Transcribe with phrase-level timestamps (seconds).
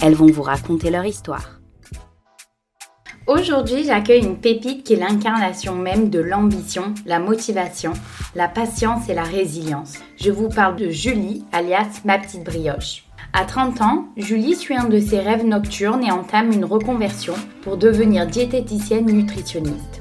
[0.00, 1.60] elles vont vous raconter leur histoire.
[3.26, 7.92] Aujourd'hui, j'accueille une pépite qui est l'incarnation même de l'ambition, la motivation,
[8.34, 9.98] la patience et la résilience.
[10.16, 13.04] Je vous parle de Julie, alias ma petite brioche.
[13.34, 17.76] À 30 ans, Julie suit un de ses rêves nocturnes et entame une reconversion pour
[17.76, 20.00] devenir diététicienne nutritionniste.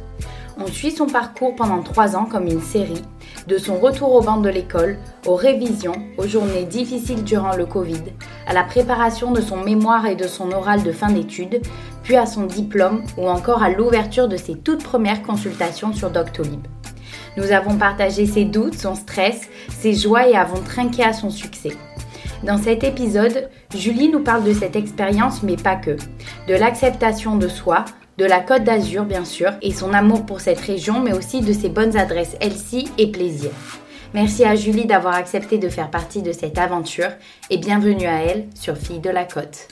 [0.57, 3.01] On suit son parcours pendant 3 ans comme une série,
[3.47, 8.03] de son retour au banc de l'école, aux révisions, aux journées difficiles durant le Covid,
[8.45, 11.61] à la préparation de son mémoire et de son oral de fin d'études,
[12.03, 16.67] puis à son diplôme ou encore à l'ouverture de ses toutes premières consultations sur Doctolib.
[17.37, 21.71] Nous avons partagé ses doutes, son stress, ses joies et avons trinqué à son succès.
[22.43, 25.95] Dans cet épisode, Julie nous parle de cette expérience, mais pas que.
[26.47, 27.85] De l'acceptation de soi,
[28.17, 31.53] de la Côte d'Azur bien sûr, et son amour pour cette région, mais aussi de
[31.53, 33.51] ses bonnes adresses Elsie et Plaisir.
[34.13, 37.09] Merci à Julie d'avoir accepté de faire partie de cette aventure
[37.49, 39.67] et bienvenue à elle sur Fille de la Côte.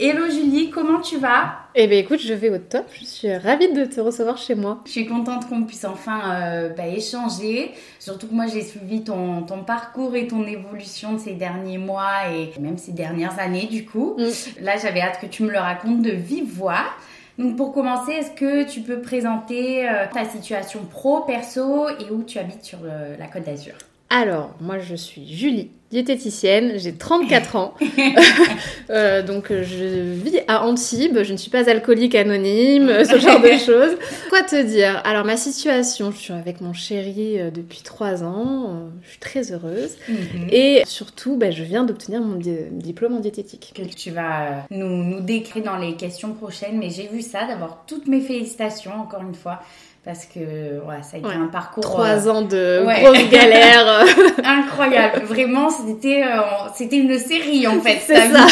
[0.00, 1.56] Hello Julie, comment tu vas?
[1.74, 4.80] Eh bien écoute, je vais au top, je suis ravie de te recevoir chez moi.
[4.86, 9.42] Je suis contente qu'on puisse enfin euh, bah, échanger, surtout que moi j'ai suivi ton,
[9.42, 13.86] ton, parcours et ton évolution de ces derniers mois et même ces dernières années du
[13.86, 14.14] coup.
[14.18, 14.62] Mm.
[14.62, 16.84] Là j'avais hâte que tu me le racontes de vive voix.
[17.36, 22.22] Donc pour commencer, est-ce que tu peux présenter euh, ta situation pro, perso et où
[22.22, 23.74] tu habites sur la Côte d'Azur?
[24.10, 27.74] Alors, moi je suis Julie, diététicienne, j'ai 34 ans.
[28.90, 33.48] euh, donc je vis à Antibes, je ne suis pas alcoolique anonyme, ce genre de
[33.58, 33.96] choses.
[34.30, 35.02] Quoi te dire?
[35.04, 39.18] Alors ma situation, je suis avec mon chéri euh, depuis 3 ans, euh, je suis
[39.18, 39.96] très heureuse.
[40.08, 40.48] Mhm.
[40.50, 43.72] Et surtout, bah, je viens d'obtenir mon diplôme en diététique.
[43.74, 47.46] Que tu vas euh, nous, nous décrire dans les questions prochaines, mais j'ai vu ça,
[47.46, 49.60] d'abord toutes mes félicitations encore une fois
[50.08, 50.40] parce que
[51.02, 51.82] ça a été un parcours.
[51.82, 54.06] Trois euh, ans de grosses galères.
[54.42, 55.20] Incroyable.
[55.26, 56.40] Vraiment, c'était euh,
[56.74, 57.98] c'était une série en fait.
[58.06, 58.46] C'est ça.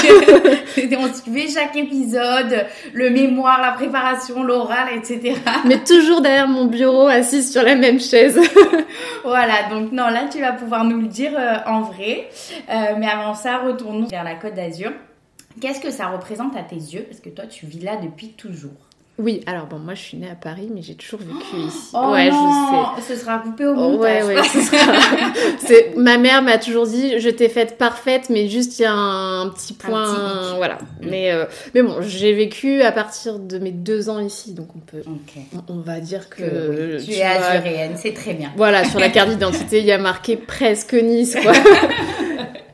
[0.99, 5.33] on suivait chaque épisode, le mémoire, la préparation, l'oral, etc.
[5.65, 8.39] Mais toujours derrière mon bureau, assise sur la même chaise.
[9.25, 9.71] voilà.
[9.71, 12.29] Donc non, là tu vas pouvoir nous le dire euh, en vrai.
[12.69, 14.93] mais avant ça, retournons vers la Côte d'Azur.
[15.63, 17.07] Qu'est-ce que ça représente à tes yeux?
[17.09, 18.73] Parce que toi, tu vis là depuis toujours.
[19.19, 21.91] Oui, alors bon, moi je suis née à Paris, mais j'ai toujours vécu ici.
[21.95, 23.15] Oh ouais, non, je sais.
[23.15, 24.25] Ce sera coupé au montage.
[24.25, 24.93] Ouais, ouais, ce sera...
[25.97, 29.49] Ma mère m'a toujours dit, je t'ai faite parfaite, mais juste il y a un
[29.49, 30.75] petit point, voilà.
[30.75, 31.09] Mm.
[31.09, 34.81] Mais euh, mais bon, j'ai vécu à partir de mes deux ans ici, donc on
[34.81, 35.03] peut,
[35.69, 38.53] on, va dire que, tu, es azuréenne, c'est très bien.
[38.57, 41.53] Voilà, sur la carte d'identité, il y a marqué presque Nice, quoi.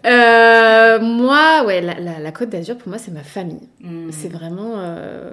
[0.05, 3.69] Euh, moi, ouais, la, la, Côte d'Azur, pour moi, c'est ma famille.
[3.81, 4.11] Mm.
[4.11, 5.31] C'est vraiment euh,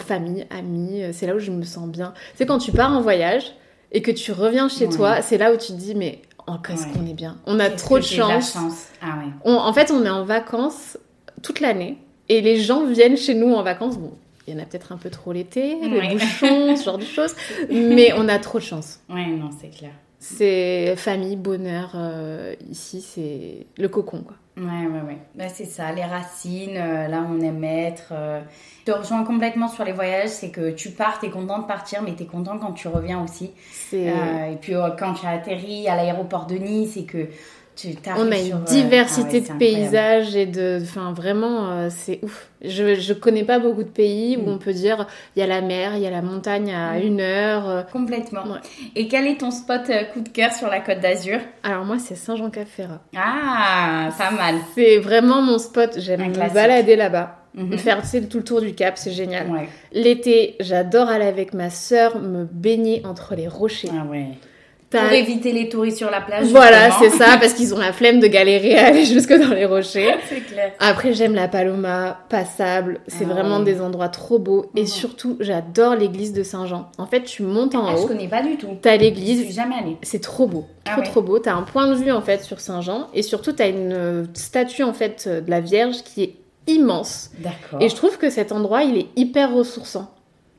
[0.00, 1.02] famille, amis.
[1.12, 2.14] C'est là où je me sens bien.
[2.34, 3.54] C'est quand tu pars en voyage
[3.92, 6.86] et que tu reviens chez toi, c'est là où tu te dis, mais oh, qu'est-ce
[6.86, 7.38] qu'on est bien?
[7.46, 8.56] On a trop de chance.
[9.02, 10.98] Ah, en fait, on est en vacances
[11.42, 11.98] toute l'année
[12.28, 13.98] et les gens viennent chez nous en vacances.
[13.98, 14.12] Bon,
[14.46, 17.34] il y en a peut-être un peu trop l'été, les bouchons, ce genre de choses,
[17.70, 19.00] mais on a trop de chance.
[19.08, 19.92] Ouais, non, c'est clair.
[20.18, 21.92] C'est famille, bonheur.
[21.94, 24.36] Euh, ici, c'est le cocon, quoi.
[24.56, 25.18] Ouais, ouais, ouais.
[25.36, 28.08] Bah, c'est ça, les racines, euh, là on aime être.
[28.12, 28.40] Euh.
[28.80, 32.02] Je te rejoins complètement sur les voyages, c'est que tu pars, t'es content de partir,
[32.02, 33.52] mais t'es content quand tu reviens aussi.
[33.92, 37.28] et puis quand tu as atterri à l'aéroport de Nice et que
[38.16, 40.80] on a une euh, diversité ah de paysages et de.
[40.82, 42.48] Enfin, vraiment, euh, c'est ouf.
[42.62, 44.52] Je, je connais pas beaucoup de pays où mm.
[44.52, 47.02] on peut dire il y a la mer, il y a la montagne à mm.
[47.02, 47.68] une heure.
[47.68, 47.82] Euh.
[47.82, 48.44] Complètement.
[48.96, 51.38] Et quel est ton spot coup de cœur sur la côte d'Azur?
[51.62, 53.00] Alors, moi, c'est Saint-Jean-Cap-Ferrat.
[53.16, 54.56] Ah, pas mal.
[54.74, 55.94] C'est vraiment mon spot.
[55.98, 57.36] J'aime me balader là-bas.
[57.54, 59.46] Mm Faire tout le tour du cap, c'est génial.
[59.92, 63.90] L'été, j'adore aller avec ma sœur me baigner entre les rochers.
[63.92, 64.28] Ah ouais.
[64.90, 66.48] Pour éviter les touristes sur la plage.
[66.48, 69.64] Voilà, c'est ça, parce qu'ils ont la flemme de galérer à aller jusque dans les
[69.64, 70.16] rochers.
[70.28, 70.72] c'est clair.
[70.80, 73.00] Après, j'aime la Paloma, passable.
[73.06, 74.66] C'est ah vraiment des endroits trop beaux.
[74.74, 74.86] Et mhm.
[74.88, 76.90] surtout, j'adore l'église de Saint-Jean.
[76.98, 78.02] En fait, tu montes en ah, haut.
[78.02, 78.78] Je connais pas du tout.
[78.82, 79.38] T'as l'église.
[79.38, 79.96] Je suis jamais allée.
[80.02, 80.66] C'est trop beau.
[80.86, 81.38] Ah trop, trop beau.
[81.38, 83.06] T'as un point de vue, en fait, sur Saint-Jean.
[83.14, 86.34] Et surtout, t'as une euh, statue, en fait, de la Vierge qui est
[86.66, 87.30] immense.
[87.38, 87.80] D'accord.
[87.80, 90.12] Et je trouve que cet endroit, il est hyper ressourçant.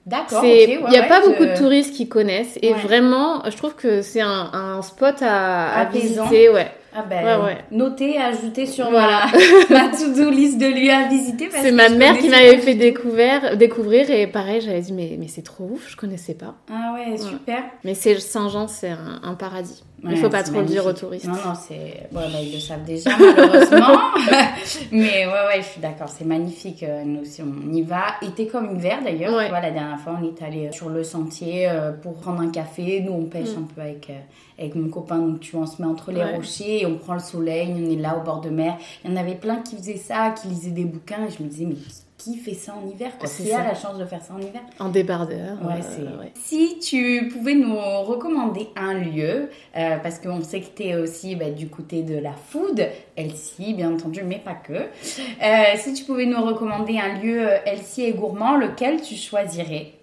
[0.06, 0.44] D'accord.
[0.44, 2.80] Il ouais, n'y a ouais, pas je- beaucoup de touristes qui connaissent et Ouais.
[2.80, 6.50] vraiment, je trouve que c'est un, un spot à, visiter.
[6.50, 6.71] Ouais.
[6.94, 7.39] Ah ben,
[7.71, 9.27] noter, ajouter sur Voilà.
[9.69, 11.48] ma, ma to-do list de lieux à visiter.
[11.51, 15.42] C'est ma mère qui m'avait fait découvrir, découvrir et pareil, j'avais dit mais, mais c'est
[15.44, 16.56] trop ouf, je connaissais pas.
[16.69, 17.63] Ah ouais, super.
[17.86, 19.83] Mais c'est Saint-Jean, c'est un, un paradis.
[20.03, 21.25] Il Ouais, faut pas trop le dire aux touristes.
[21.27, 22.07] Non, non, c'est.
[22.12, 24.00] Bon, bah, ils le savent déjà, malheureusement.
[24.92, 26.81] Mais ouais, ouais, je suis d'accord, c'est magnifique.
[26.83, 28.15] euh, Nous aussi, on y va.
[28.21, 29.36] Été comme hiver d'ailleurs.
[29.36, 29.44] Ouais.
[29.45, 32.50] Tu vois, la dernière fois, on est allé sur le sentier euh, pour prendre un
[32.50, 33.01] café.
[33.01, 33.59] Nous, on pêche Mm.
[33.59, 34.13] un peu avec, euh,
[34.59, 35.18] avec mon copain.
[35.19, 36.36] Donc, tu vois, on se met entre les Ouais.
[36.36, 37.71] rochers et on prend le soleil.
[37.75, 38.77] On est là au bord de mer.
[39.06, 41.25] Il y en avait plein qui faisaient ça, qui lisaient des bouquins.
[41.27, 41.75] Et je me disais, mais
[42.21, 44.62] qui fait ça en hiver quoi Qui a la chance de faire ça en hiver
[44.79, 45.57] En débardeur.
[45.63, 46.31] Ouais, euh, ouais.
[46.35, 51.35] Si tu pouvais nous recommander un lieu, euh, parce qu'on sait que tu es aussi
[51.35, 54.73] bah, du côté de la food, Elsie, bien entendu, mais pas que.
[54.73, 59.94] Euh, si tu pouvais nous recommander un lieu Elsie et gourmand, lequel tu choisirais?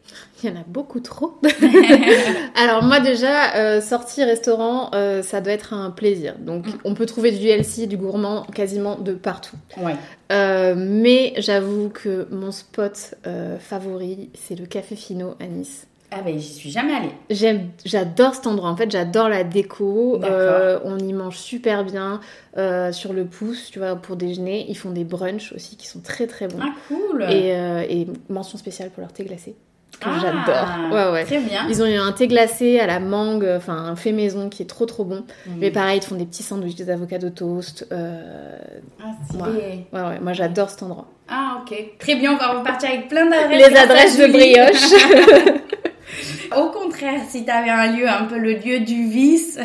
[0.43, 1.39] Il y en a beaucoup trop.
[2.57, 6.35] Alors moi déjà, euh, sortie restaurant, euh, ça doit être un plaisir.
[6.39, 6.73] Donc Mm.
[6.85, 9.57] on peut trouver du LC, du gourmand quasiment de partout.
[9.79, 9.97] Ouais.
[10.33, 15.87] Euh, mais j'avoue que mon spot euh, favori, c'est le Café Fino à Nice.
[16.11, 17.11] Ah ben, j'y suis jamais allée.
[17.29, 18.71] J'aime, j'adore cet endroit.
[18.71, 20.19] En fait, j'adore la déco.
[20.25, 22.21] Euh, on y mange super bien
[22.57, 24.65] euh, sur le pouce, tu vois, pour déjeuner.
[24.71, 26.61] Ils font des brunchs aussi qui sont très très bons.
[26.63, 29.55] Ah, cool Et, euh, et mention spéciale pour leur thé glacé
[29.97, 30.93] que Ah, j'adore.
[30.93, 31.25] Ouais ouais.
[31.25, 31.67] Très bien.
[31.69, 34.67] Ils ont eu un thé glacé à la mangue, enfin un fait maison qui est
[34.67, 35.25] trop trop bon.
[35.59, 37.87] Mais pareil, ils te font des petits sandwichs, des avocats de toast.
[37.91, 38.59] euh,
[39.03, 39.45] Ah.
[39.49, 41.07] Ouais, ouais, moi j'adore cet endroit.
[41.29, 41.75] Ah, ok.
[41.99, 43.69] Très bien, on va repartir avec plein d'adresses.
[43.69, 45.55] Les adresses de brioche.
[46.57, 49.59] Au contraire, si tu avais un lieu, un peu le lieu du vice,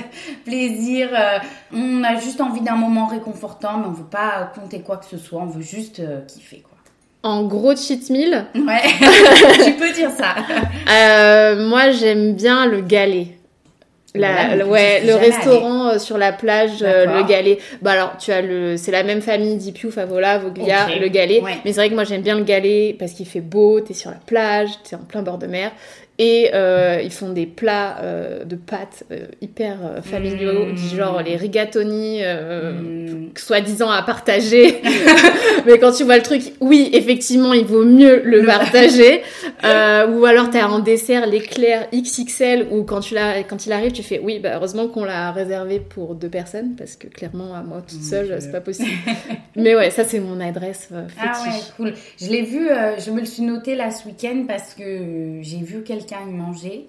[0.43, 1.37] plaisir, euh,
[1.73, 5.17] on a juste envie d'un moment réconfortant, mais on veut pas compter quoi que ce
[5.17, 6.72] soit, on veut juste euh, kiffer quoi.
[7.23, 8.81] En gros cheat meal, Ouais,
[9.65, 10.35] tu peux dire ça.
[10.91, 13.27] euh, moi j'aime bien le galet.
[14.15, 17.57] La- Ouais, le- ouais, restaurant euh, sur la plage, euh, le galet.
[17.81, 21.41] Bah alors, tu as le, c'est la même famille, Dipiu, Favola, Voglia, le galet.
[21.41, 21.57] Ouais.
[21.65, 24.09] Mais c'est vrai que moi j'aime bien le galet parce qu'il fait beau, t'es sur
[24.11, 25.71] la plage, t'es en plein bord de mer.
[26.19, 30.75] Et euh, ils font des plats euh, de pâtes euh, hyper familiaux, Mmh.
[30.75, 33.29] du genre les rigatoni, euh, Mm.
[33.35, 34.79] soi-disant à partager.
[35.65, 39.23] Mais quand tu vois le truc, oui, effectivement, il vaut mieux le partager.
[39.63, 43.15] Ou alors t'as en dessert l'éclair XXL où quand, tu
[43.49, 46.95] quand il arrive, tu fais oui, bah heureusement qu'on l'a réservé pour deux personnes parce
[46.95, 48.89] que clairement, à moi toute Mon seule, c'est pas possible.
[49.55, 51.93] Mais ouais, ça c'est mon adresse euh, Ah ouais, cool.
[52.19, 55.57] Je l'ai vu, euh, je me le suis noté là ce week-end parce que j'ai
[55.59, 56.87] vu quelqu'un y manger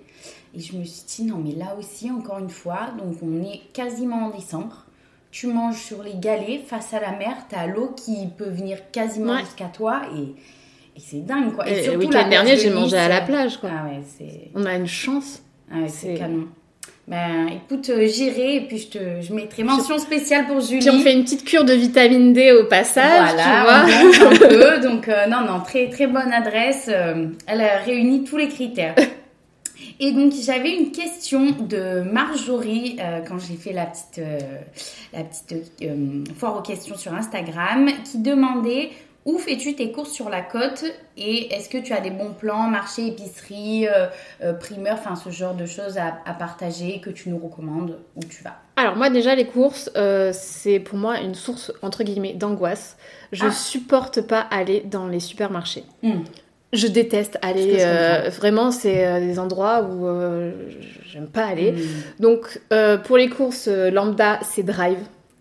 [0.57, 3.61] et je me suis dit non mais là aussi encore une fois, donc on est
[3.73, 4.87] quasiment en décembre.
[5.31, 9.33] Tu manges sur les galets face à la mer, t'as l'eau qui peut venir quasiment
[9.35, 9.41] Ouais.
[9.41, 10.21] jusqu'à toi et,
[10.97, 11.69] et c'est dingue quoi.
[11.69, 13.69] Et, le surtout la week-end dernier, de j'ai mangé à la plage, quoi.
[13.73, 15.43] Ah ouais, c'est On a une chance.
[15.73, 16.47] ah ouais, c'est C'est- canon.
[17.07, 20.79] Ben écoute, euh, j'irai et puis je te je mettrai mention spéciale pour Julie.
[20.81, 24.31] Puis on fait une petite cure de vitamine D au passage, Voilà, tu vois.
[24.31, 24.81] on un peu.
[24.81, 26.87] Donc, euh, non, non, très, très bonne adresse.
[26.89, 28.95] euh, elle a réuni tous les critères.
[30.01, 34.39] Et donc, j'avais une question de Marjorie euh, quand j'ai fait la petite, euh,
[35.13, 38.89] la petite euh, foire aux questions sur Instagram qui demandait
[39.27, 40.85] où fais-tu tes courses sur la côte
[41.17, 44.07] et est-ce que tu as des bons plans, marché, épicerie, euh,
[44.43, 48.21] euh, primeur, enfin ce genre de choses à, à partager que tu nous recommandes où
[48.25, 48.57] tu vas?
[48.77, 52.97] Alors moi déjà les courses, euh, c'est pour moi une source entre guillemets d'angoisse.
[53.33, 53.51] Je Ah.
[53.53, 55.85] supporte pas aller dans les supermarchés.
[56.03, 56.21] Hmm.
[56.73, 57.79] Je déteste aller.
[57.79, 60.07] je euh, vraiment, c'est des endroits où
[61.07, 61.73] j'aime pas aller.
[61.73, 61.79] Hmm.
[62.21, 62.61] Donc
[63.05, 64.99] pour les courses lambda, c'est drive.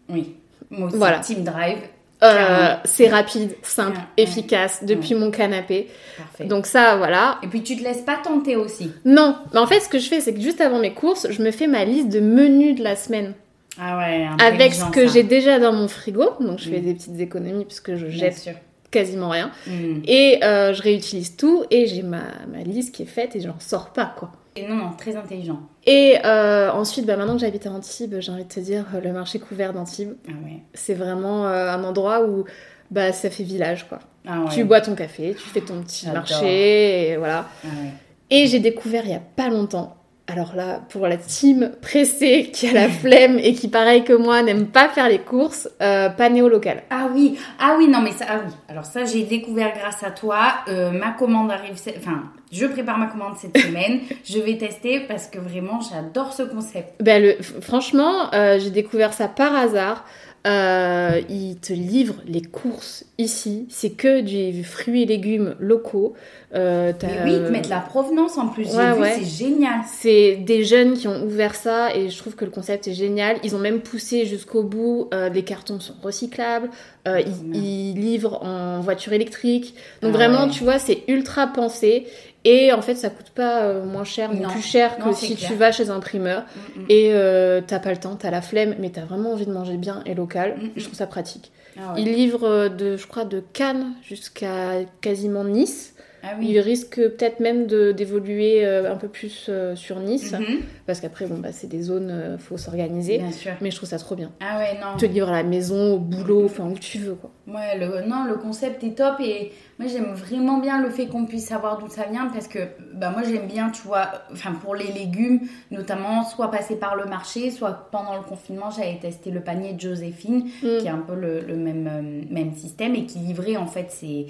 [0.10, 0.36] Oui,
[0.70, 1.20] moi aussi, Voilà.
[1.20, 1.80] Team Drive,
[2.24, 4.24] Euh, c'est rapide, simple, Ouais, ouais.
[4.24, 5.88] efficace depuis mon canapé.
[6.18, 6.46] parfait.
[6.46, 7.40] Donc ça, voilà.
[7.44, 8.92] Et puis tu te laisses pas tenter aussi.
[9.06, 11.42] Non, mais en fait, ce que je fais, c'est que juste avant mes courses, je
[11.44, 13.34] me fais ma liste de menus de la semaine.
[13.80, 16.30] Ah ouais, avec ce que j'ai déjà dans mon frigo.
[16.40, 16.86] Donc je fais Mm.
[16.86, 18.54] des petites économies puisque je jette sûr.
[18.92, 19.50] quasiment rien.
[19.66, 20.02] Mm.
[20.06, 23.56] Et euh, je réutilise tout et j'ai ma, ma liste qui est faite et j'en
[23.60, 24.32] sors pas quoi.
[24.56, 25.62] Et non, non, très intelligent.
[25.86, 29.02] Et euh, ensuite, bah, maintenant que j'habite à Antibes, j'ai envie de te dire, euh,
[29.02, 30.60] le marché couvert d'Antibes, Ah ouais.
[30.74, 32.46] c'est vraiment euh, un endroit où
[32.92, 34.00] bah, ça fait village quoi.
[34.28, 34.50] Ah ouais.
[34.54, 37.48] Tu bois ton café, tu fais ton petit marché et voilà.
[37.64, 37.90] Ah ouais.
[38.30, 39.96] Et j'ai découvert il y a pas longtemps.
[40.28, 44.42] Alors là, pour la team pressée qui a la flemme et qui, pareil que moi,
[44.42, 46.84] n'aime pas faire les courses, euh, panéo local.
[46.90, 48.54] Ah oui, ah oui, non mais ça, ah oui.
[48.70, 50.54] Alors ça, j'ai découvert grâce à toi.
[50.70, 54.00] Euh, ma commande arrive, enfin, je prépare ma commande cette semaine.
[54.24, 57.02] je vais tester parce que vraiment, j'adore ce concept.
[57.02, 60.06] Ben, le, franchement, euh, j'ai découvert ça par hasard.
[60.46, 63.66] Euh, ils te livrent les courses ici.
[63.70, 66.16] C'est que du fruits et légumes locaux.
[66.54, 68.66] Euh, Mais oui, ils te mettent la provenance en plus.
[68.66, 69.80] C'est génial.
[69.88, 73.38] C'est des jeunes qui ont ouvert ça et je trouve que le concept est génial.
[73.44, 75.08] Ils ont même poussé jusqu'au bout.
[75.14, 76.70] Euh, les cartons sont recyclables.
[77.08, 77.22] Euh,
[77.54, 79.76] ils, livrent en voiture électrique.
[80.02, 82.06] Donc ah vraiment, tu vois, c'est ultra pensé.
[82.46, 85.56] Et en fait, ça coûte pas euh, moins cher, mais plus cher que si tu
[85.56, 86.42] vas chez un primeur.
[86.42, 86.86] Mm, mm.
[86.90, 89.78] Et euh, t'as pas le temps, t'as la flemme, mais t'as vraiment envie de manger
[89.78, 90.58] bien et local.
[90.58, 91.52] Mm, je trouve ça pratique.
[91.78, 95.93] Ah Ils livrent euh, de, je crois, de Cannes jusqu'à quasiment Nice.
[96.24, 100.62] Ah il risque peut-être même d'évoluer euh, un peu plus euh, sur Nice, mhm.
[100.86, 103.22] parce qu'après, bon, bah, c'est des zones, il faut s'organiser.
[103.62, 104.32] Mais je trouve ça trop bien.
[104.40, 104.98] Ah ouais, non.
[104.98, 107.32] Te livre à la maison, au boulot, enfin où tu veux, quoi.
[107.46, 111.26] Ouais, le, non, le concept est top et moi j'aime vraiment bien le fait qu'on
[111.26, 112.60] puisse savoir d'où ça vient parce que
[112.94, 117.04] bah, moi j'aime bien, tu vois, enfin pour les légumes, notamment soit passer par le
[117.04, 120.78] marché, soit pendant le confinement, j'avais testé le panier de Joséphine, mm.
[120.80, 123.92] qui est un peu le, le même, euh, même système et qui livrait en fait
[123.92, 124.28] ses,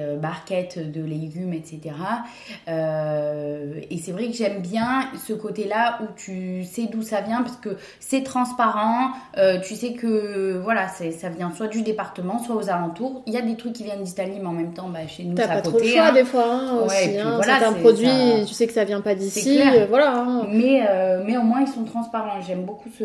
[0.00, 1.94] euh, barquettes de légumes, etc.
[2.68, 7.42] Euh, et c'est vrai que j'aime bien ce côté-là où tu sais d'où ça vient
[7.42, 9.12] parce que c'est transparent.
[9.38, 13.22] Euh, tu sais que voilà, ça vient soit du département, soit aux alentours.
[13.26, 15.34] Il y a des trucs qui viennent d'Italie, mais en même temps, bah, chez nous,
[15.34, 16.12] T'as pas trop le choix hein.
[16.12, 17.18] des fois hein, aussi.
[17.18, 17.36] Hein.
[17.36, 19.60] Voilà, produit, tu sais que ça vient pas d'ici.
[19.88, 20.16] Voilà.
[20.16, 20.46] Hein.
[20.50, 20.82] Mais,
[21.24, 22.40] mais au moins, ils sont transparents.
[22.46, 23.04] J'aime beaucoup ce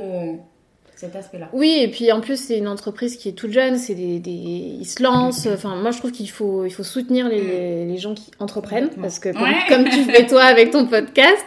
[1.01, 1.49] cet aspect-là.
[1.51, 4.29] Oui, et puis en plus, c'est une entreprise qui est toute jeune, c'est des, des,
[4.29, 5.47] ils se lancent.
[5.47, 9.17] Enfin, moi, je trouve qu'il faut, il faut soutenir les, les gens qui entreprennent, parce
[9.17, 11.43] que comme, tu fais toi avec ton podcast,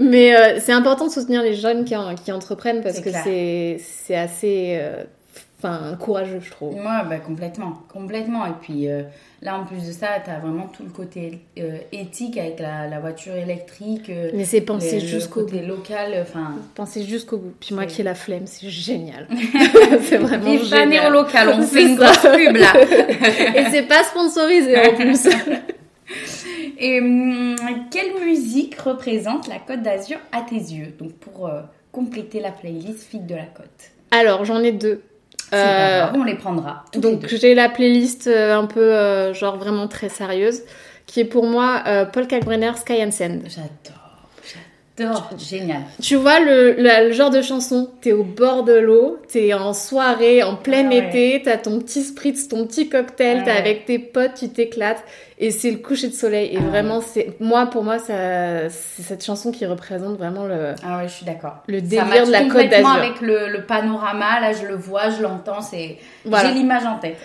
[0.00, 1.94] mais euh, c'est important de soutenir les jeunes qui,
[2.24, 5.04] qui entreprennent parce que c'est, c'est assez, euh,
[5.64, 6.74] enfin, courageux, je trouve.
[6.76, 8.46] Moi, bah, complètement, complètement.
[8.46, 9.02] Et puis euh,
[9.42, 13.00] là, en plus de ça, tu as vraiment tout le côté euh, éthique avec la,
[13.00, 14.10] voiture électrique.
[14.10, 15.58] Euh, Mais c'est pensé jusqu'au bout.
[15.66, 16.56] local, enfin.
[16.74, 17.54] Penser jusqu'au bout.
[17.60, 19.26] Puis moi qui ai la flemme, c'est génial.
[20.02, 21.06] c'est vraiment génial.
[21.06, 22.72] au local, on fait une grosse pub là.
[23.54, 25.28] Et c'est pas sponsorisé en plus.
[26.78, 27.56] Et hum,
[27.90, 30.92] quelle musique représente la Côte d'Azur à tes yeux?
[30.98, 31.50] Donc pour
[31.92, 33.92] compléter la playlist Fille de la Côte.
[34.10, 35.00] Alors j'en ai deux.
[35.54, 36.84] Euh, on les prendra.
[36.96, 40.62] Donc j'ai la playlist euh, un peu euh, genre vraiment très sérieuse
[41.06, 41.82] qui est pour moi
[42.12, 43.42] Paul Kalkbrenner Sky and Sand.
[43.46, 44.03] J'adore.
[44.96, 45.82] J'adore, génial.
[46.00, 50.44] Tu vois le, le, genre de chanson, t'es au bord de l'eau, t'es en soirée,
[50.44, 53.98] en plein ah été, t'as ton petit spritz, ton petit cocktail, ah t'es avec tes
[53.98, 55.02] potes, tu t'éclates
[55.38, 56.54] et c'est le coucher de soleil.
[56.54, 60.74] Et ah vraiment c'est moi pour moi ça c'est cette chanson qui représente vraiment le
[60.84, 61.56] ah ouais je suis d'accord.
[61.66, 62.88] le délire de la Côte d'Azur.
[62.88, 67.18] avec le, le, panorama là je le vois je l'entends c'est j'ai l'image en tête.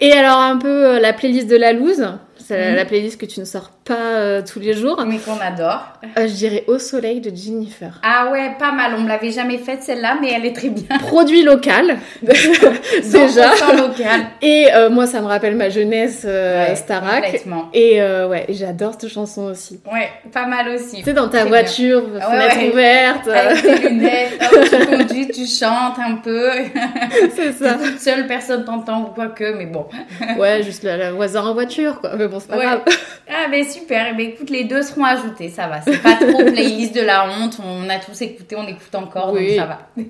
[0.00, 2.04] Et alors un peu euh, la playlist de la loose
[2.38, 5.02] c'est la playlist que tu ne sors pas euh, tous les jours.
[5.06, 5.92] Mais qu'on adore.
[6.18, 8.00] Euh, je dirais Au soleil de Jennifer.
[8.02, 8.92] Ah ouais, pas mal.
[8.96, 10.98] On me l'avait jamais faite celle-là, mais elle est très bien.
[10.98, 11.98] Produit local.
[12.22, 13.50] déjà.
[13.76, 14.20] local.
[14.40, 17.44] Et euh, moi, ça me rappelle ma jeunesse ouais, Starac.
[17.72, 19.80] Et ouais, j'adore cette chanson aussi.
[19.92, 20.98] Ouais, pas mal aussi.
[20.98, 23.28] Tu sais, dans ta voiture, ah fenêtre ouverte.
[23.28, 24.38] Avec tes lunettes,
[24.70, 26.50] tu conduis, tu chantes un peu.
[27.34, 27.74] C'est ça.
[27.74, 29.86] toute seule, personne t'entend ou quoi que, mais bon.
[30.38, 32.84] ouais, juste la, voisin en voiture, quoi bon, c'est pas grave.
[33.28, 34.08] Ah, mais super.
[34.10, 35.80] Eh ben, écoute, les deux seront ajoutés, ça va.
[35.80, 37.58] C'est pas trop playlist de la honte.
[37.64, 39.88] On a tous écouté, on écoute encore, donc ça va.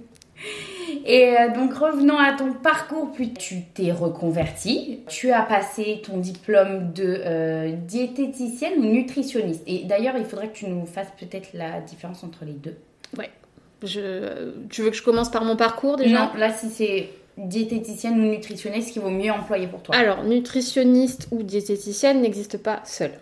[1.05, 6.19] Et euh, donc revenons à ton parcours, puis tu t'es reconverti, tu as passé ton
[6.19, 9.63] diplôme de euh, diététicienne ou nutritionniste.
[9.67, 12.77] Et d'ailleurs, il faudrait que tu nous fasses peut-être la différence entre les deux.
[13.19, 13.31] Ouais.
[13.83, 14.53] Je...
[14.71, 16.27] Tu veux que je commence par mon parcours déjà?
[16.27, 21.29] Non, là si c'est diététicienne ou nutritionniste qui vaut mieux employer pour toi Alors, nutritionniste
[21.31, 23.13] ou diététicienne n'existe pas seul.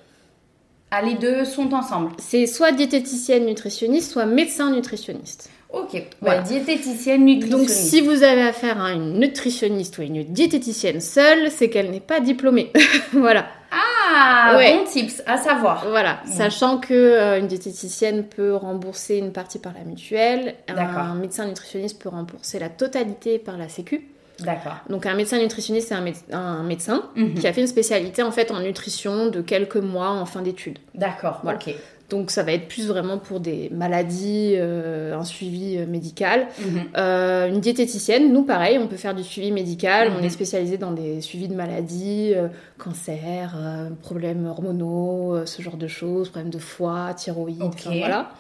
[0.91, 5.49] Ah, les deux sont ensemble C'est soit diététicienne nutritionniste, soit médecin nutritionniste.
[5.73, 6.43] Ok, voilà.
[6.43, 7.69] diététicienne nutritionniste.
[7.69, 12.01] Donc si vous avez affaire à une nutritionniste ou une diététicienne seule, c'est qu'elle n'est
[12.01, 12.73] pas diplômée.
[13.13, 13.47] voilà.
[13.71, 15.87] Ah, bon tips, à savoir.
[15.89, 21.47] Voilà, sachant que euh, une diététicienne peut rembourser une partie par la mutuelle, un médecin
[21.47, 24.09] nutritionniste peut rembourser la totalité par la Sécu.
[24.41, 24.77] D'accord.
[24.89, 27.35] Donc un médecin nutritionniste, c'est un, médecin mhm.
[27.35, 30.79] qui a fait une spécialité en fait en nutrition de quelques mois en fin d'études.
[30.95, 31.41] D'accord.
[31.43, 31.59] Voilà.
[31.59, 31.75] Ok.
[32.11, 36.49] Donc ça va être plus vraiment pour des maladies, euh, un suivi euh, médical.
[36.59, 36.83] Mhm.
[36.97, 40.11] Euh, une diététicienne, nous pareil, on peut faire du suivi médical.
[40.15, 40.25] On mhm.
[40.25, 42.35] est spécialisé dans des suivis de maladies,
[42.79, 43.55] cancer,
[44.03, 48.33] problèmes hormonaux, ce genre de choses, problèmes de foie, thyroïde, voilà.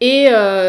[0.00, 0.28] Et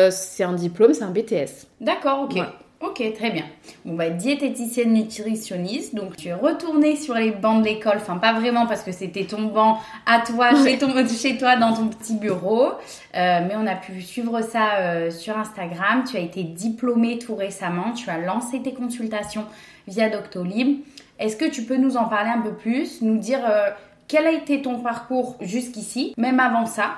[0.10, 1.68] c'est un diplôme, c'est un BTS.
[1.82, 2.42] D'accord, ok.
[2.80, 3.46] Ok, très bien.
[3.86, 8.34] Bon, bah, diététicienne nutritionniste, donc tu es retournée sur les bancs de l'école, enfin pas
[8.34, 12.14] vraiment parce que c'était ton banc à toi, chez, ton, chez toi, dans ton petit
[12.14, 16.04] bureau, euh, mais on a pu suivre ça euh, sur Instagram.
[16.08, 19.46] Tu as été diplômée tout récemment, tu as lancé tes consultations
[19.88, 20.82] via Doctolib.
[21.20, 23.72] Est-ce que tu peux nous en parler un peu plus, nous dire euh,
[24.08, 26.92] quel a été ton parcours jusqu'ici, même avant ça,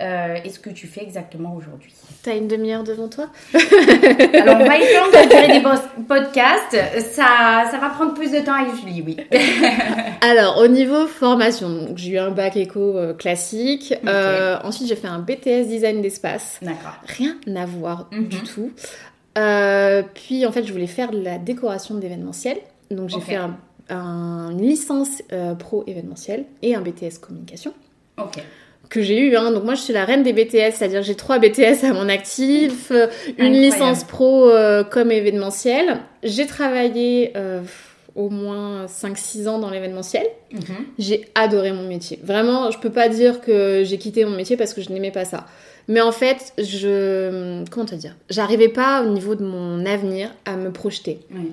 [0.00, 4.64] euh, et ce que tu fais exactement aujourd'hui T'as une demi-heure devant toi Alors, on
[4.64, 5.62] va étendre la durée des
[6.08, 6.76] podcasts.
[7.12, 9.16] Ça, ça va prendre plus de temps avec Julie, oui.
[10.22, 13.94] Alors, au niveau formation, j'ai eu un bac éco euh, classique.
[14.06, 16.58] Euh, ensuite, j'ai fait un BTS design d'espace.
[16.62, 16.96] D'accord.
[17.06, 18.28] Rien à voir Mhm.
[18.28, 18.70] du tout.
[19.38, 22.56] Euh, puis, en fait, je voulais faire de la décoration d'événementiel.
[22.90, 23.56] Donc, j'ai fait un-
[23.90, 27.72] une licence euh, pro événementiel et un BTS communication.
[28.18, 28.42] Ok.
[28.88, 29.36] que j'ai eu.
[29.36, 29.50] Hein.
[29.52, 32.90] Donc moi, je suis la reine des BTS, c'est-à-dire j'ai trois BTS à mon actif,
[32.90, 33.54] euh, une Incroyable.
[33.54, 35.98] licence pro euh, comme événementiel.
[36.22, 37.62] J'ai travaillé euh,
[38.14, 40.26] au moins 5-6 ans dans l'événementiel.
[40.52, 40.60] Mhm.
[40.98, 42.18] J'ai adoré mon métier.
[42.22, 45.24] Vraiment, je peux pas dire que j'ai quitté mon métier parce que je n'aimais pas
[45.24, 45.46] ça.
[45.88, 47.64] Mais en fait, je...
[47.70, 48.16] Comment te dire?
[48.30, 51.20] J'arrivais pas au niveau de mon avenir à me projeter.
[51.32, 51.52] Oui.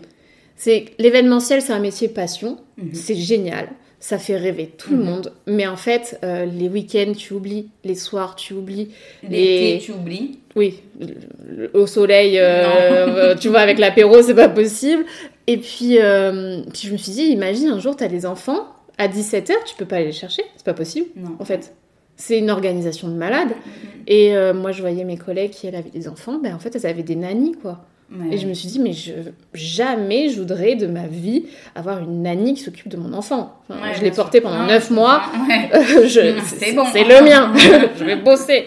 [0.55, 2.57] C'est l'événementiel, c'est un métier passion.
[2.77, 2.89] Mhm.
[2.93, 3.69] C'est génial.
[4.00, 5.03] Ça fait rêver tout le Mhm.
[5.05, 5.33] monde.
[5.48, 7.69] Mais en fait, euh, les week-ends, tu oublies.
[7.86, 8.89] Les soirs, tu oublies.
[9.24, 10.39] L'été, Les- tu oublies.
[10.55, 11.07] Oui, le-
[11.63, 12.43] le- au soleil, euh,
[13.33, 15.05] euh, tu vois, avec l'apéro, c'est pas possible.
[15.48, 18.67] Et puis, euh, puis je me suis dit, imagine un jour, t'as des enfants,
[18.98, 20.43] à 17h, tu peux pas aller les chercher.
[20.57, 21.36] C'est pas possible, Non.
[21.39, 21.74] en fait.
[22.15, 23.50] C'est une organisation de malade.
[23.50, 24.01] Mhm.
[24.07, 26.86] Et moi, je voyais mes collègues qui, elles, avaient des enfants, ben en fait, elles
[26.86, 27.86] avaient des nannies, quoi.
[28.12, 28.36] Ouais.
[28.36, 29.12] Et je me suis dit, mais je,
[29.53, 31.45] jamais je voudrais de ma vie
[31.75, 33.57] avoir une nanny qui s'occupe de mon enfant.
[33.69, 34.50] Enfin, Ouais, je l'ai porté sûr.
[34.50, 35.22] pendant Non, 9 je mois.
[35.48, 35.69] Ouais.
[35.74, 36.83] Euh, c'est c'est bon.
[36.91, 37.53] c'est le mien.
[38.00, 38.65] je vais bosser.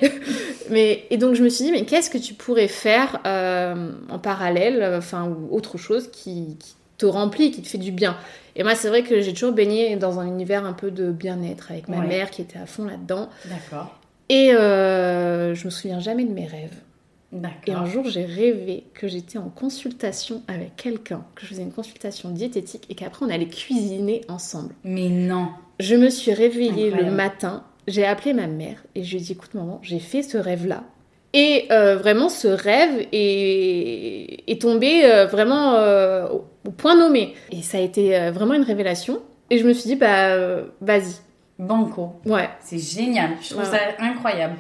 [0.71, 4.19] Mais et donc je me suis dit mais qu'est-ce que tu pourrais faire euh, en
[4.19, 8.17] parallèle, enfin ou autre chose qui, qui te remplit, qui te fait du bien?
[8.57, 11.71] Et moi c'est vrai que j'ai toujours baigné dans un univers un peu de bien-être
[11.71, 13.29] avec ma mère qui était à fond là-dedans.
[13.45, 13.95] D'accord.
[14.29, 16.75] Et euh, je me souviens jamais de mes rêves.
[17.67, 21.73] Et un jour, j'ai rêvé que j'étais en consultation avec quelqu'un, que je faisais une
[21.73, 24.75] consultation diététique et qu'après on allait cuisiner ensemble.
[24.85, 25.49] Mais non.
[25.81, 27.05] Je me suis réveillée Incroyable.
[27.05, 30.23] le matin, j'ai appelé ma mère et je lui ai dit écoute maman, j'ai fait
[30.23, 30.85] ce rêve-là.
[31.33, 36.29] Et euh, vraiment, ce rêve est, est tombé euh, vraiment euh,
[36.65, 37.35] au, point nommé.
[37.53, 39.21] Et ça a été vraiment une révélation.
[39.51, 40.37] Et je me suis dit bah
[40.81, 41.15] vas-y,
[41.59, 42.13] Banco.
[42.27, 42.49] ouais.
[42.61, 43.31] C'est génial.
[43.43, 43.71] Je trouve Ouais.
[43.71, 44.57] ça incroyable.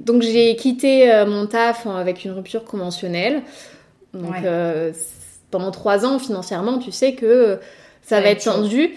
[0.00, 3.42] Donc j'ai quitté euh, mon taf avec une rupture conventionnelle.
[4.12, 4.40] Donc Ouais.
[4.44, 4.92] euh,
[5.50, 7.60] pendant trois ans financièrement, tu sais que
[8.02, 8.94] ça, Ça va être tendu,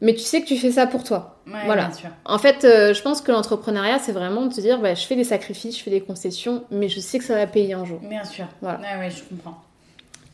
[0.00, 1.40] mais tu sais que tu fais ça pour toi.
[1.46, 1.86] Ouais, Voilà.
[1.86, 2.08] bien sûr.
[2.24, 5.16] En fait, euh, je pense que l'entrepreneuriat, c'est vraiment de te dire, bah, je fais
[5.16, 7.98] des sacrifices, je fais des concessions, mais je sais que ça va payer un jour.
[8.00, 8.46] Bien sûr.
[8.60, 8.78] Voilà.
[8.98, 9.60] Ouais, je comprends.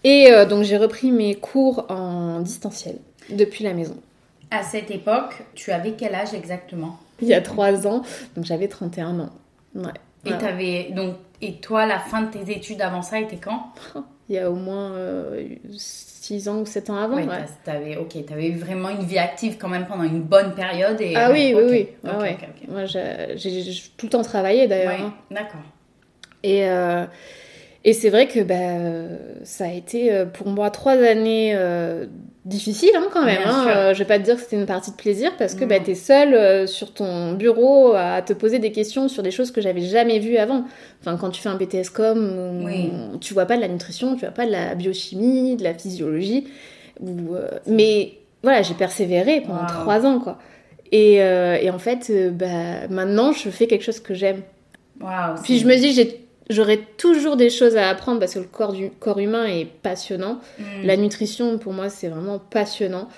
[0.05, 2.97] Et donc j'ai repris mes cours en distanciel
[3.31, 3.97] depuis la maison.
[4.51, 6.99] À cette époque, tu avais quel âge exactement?
[7.21, 8.03] Il y a trois ans,
[8.37, 9.31] donc j'avais 31 ans.
[9.75, 9.93] Ouais.
[10.25, 13.73] Et donc et toi la fin de tes études avant ça était quand?
[14.29, 14.93] Il y a au moins
[16.29, 17.17] 6 ans ou 7 ans avant.
[17.17, 17.47] Ouais, ouais.
[17.65, 21.15] t'avais ok, t'avais eu vraiment une vie active quand même pendant une bonne période et
[21.17, 21.89] Ah oui, oui, oui.
[22.05, 22.37] Ouais, Ok, ouais.
[22.43, 22.69] ok, ok.
[22.69, 25.01] Moi, j'ai tout le temps travaillé d'ailleurs.
[25.01, 25.15] Hein.
[25.31, 25.63] d'accord.
[26.43, 27.07] Et, euh,
[27.85, 32.07] et c'est vrai que bah, euh, ça a été euh, pour moi trois années euh,
[32.49, 33.39] difficiles hein, quand même.
[33.45, 33.67] Hein.
[33.69, 35.79] Euh, je vais pas te dire que c'était une partie de plaisir parce que bah,
[35.81, 39.51] tu es seule euh, sur ton bureau à te poser des questions sur des choses
[39.51, 40.65] que j'avais jamais vues avant.
[41.01, 42.91] Enfin, quand tu fais un BTS com, Oui.
[43.21, 46.49] tu vois pas de la nutrition, tu vois pas de la biochimie, de la physiologie.
[47.01, 49.83] Ou, euh, mais voilà, j'ai persévéré pendant Wow.
[49.83, 50.39] trois ans quoi.
[50.91, 54.41] Et, euh, et en fait, bah, maintenant, je fais quelque chose que j'aime.
[55.45, 58.73] Puis je me dis, j'ai- j'aurai toujours des choses à apprendre parce que le corps,
[58.73, 60.41] du, corps humain est passionnant.
[60.59, 60.83] Hmm.
[60.85, 63.09] La nutrition, pour moi, c'est vraiment passionnant.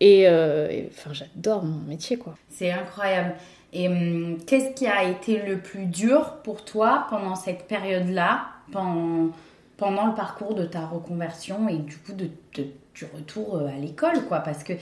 [0.00, 2.34] Et, euh, et, enfin, j'adore mon métier, quoi.
[2.50, 3.34] C'est incroyable.
[3.72, 9.30] Et hum, qu'est-ce qui a été le plus dur pour toi pendant cette période-là, pendant,
[9.76, 13.78] pendant le parcours de ta reconversion et du coup de, de- du retour euh, à
[13.78, 14.40] l'école, quoi?
[14.40, 14.72] Parce que,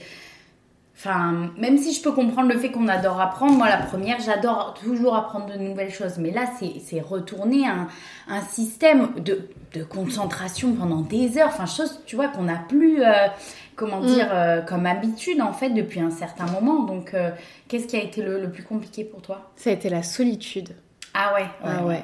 [0.97, 4.73] enfin, même si je peux comprendre le fait qu'on adore apprendre, moi la première, j'adore
[4.81, 6.17] toujours apprendre de nouvelles choses.
[6.17, 7.87] Mais là, c'est c'est retourner un,
[8.27, 13.03] un système de, de concentration pendant des heures, enfin, chose, tu vois, qu'on n'a plus.
[13.03, 13.27] euh,
[13.75, 14.05] comment Mm.
[14.05, 16.83] dire, euh, comme habitude en fait depuis un certain moment.
[16.83, 17.29] Donc, euh,
[17.67, 19.51] qu'est-ce qui a été le, le plus compliqué pour toi?
[19.57, 20.69] Ça a été la solitude.
[21.13, 22.03] Ah ouais, Ah ouais.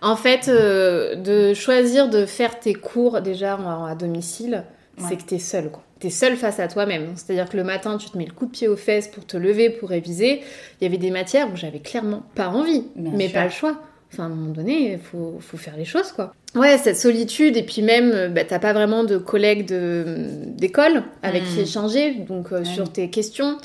[0.00, 3.54] En fait, de choisir de faire tes cours déjà
[3.88, 4.64] à domicile,
[4.98, 5.04] Ouais.
[5.08, 5.82] c'est que t'es seule, quoi.
[6.02, 7.12] T'es seule face à toi-même.
[7.14, 9.36] C'est-à-dire que le matin, tu te mets le coup de pied aux fesses pour te
[9.36, 10.42] lever, pour réviser.
[10.80, 13.34] Il y avait des matières où j'avais clairement pas envie, Bien mais sûr.
[13.34, 13.80] pas le choix.
[14.12, 16.34] Enfin, à un moment donné, il faut, faut, faire les choses, quoi.
[16.56, 21.60] Ouais, cette solitude, et puis même, bah, t'as pas vraiment de collègues d'école avec qui
[21.60, 21.62] hmm.
[21.62, 23.58] échanger, donc sur tes questions.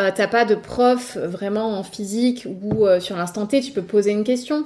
[0.00, 4.10] Euh, t'as pas de prof vraiment en physique ou sur l'instant T, tu peux poser
[4.10, 4.64] une question.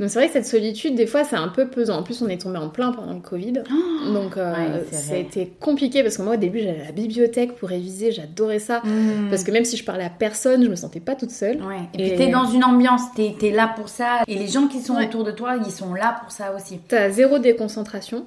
[0.00, 1.98] Donc c'est vrai que cette solitude, des fois, c'est un peu pesant.
[1.98, 3.62] En plus, on est tombé en plein pendant le Covid.
[3.70, 6.92] Oh donc euh, ça a été compliqué parce que moi, au début, j'allais à la
[6.92, 8.10] bibliothèque pour réviser.
[8.10, 8.80] J'adorais ça.
[8.82, 9.28] Mmh.
[9.28, 11.58] Parce que même si je parlais à personne, je me sentais pas toute seule.
[11.92, 14.22] Et, puis t'es dans une ambiance, t'es es là pour ça.
[14.26, 16.80] Et les gens qui sont autour de toi, ils sont là pour ça aussi.
[16.88, 18.24] T'as zéro déconcentration.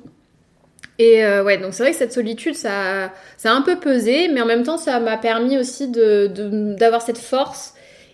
[0.99, 4.27] Et euh, ouais, donc c'est vrai que cette solitude, ça, ça a un peu pesé,
[4.27, 7.73] mais en même temps, ça m'a permis aussi d'avoir de, d'avoir cette force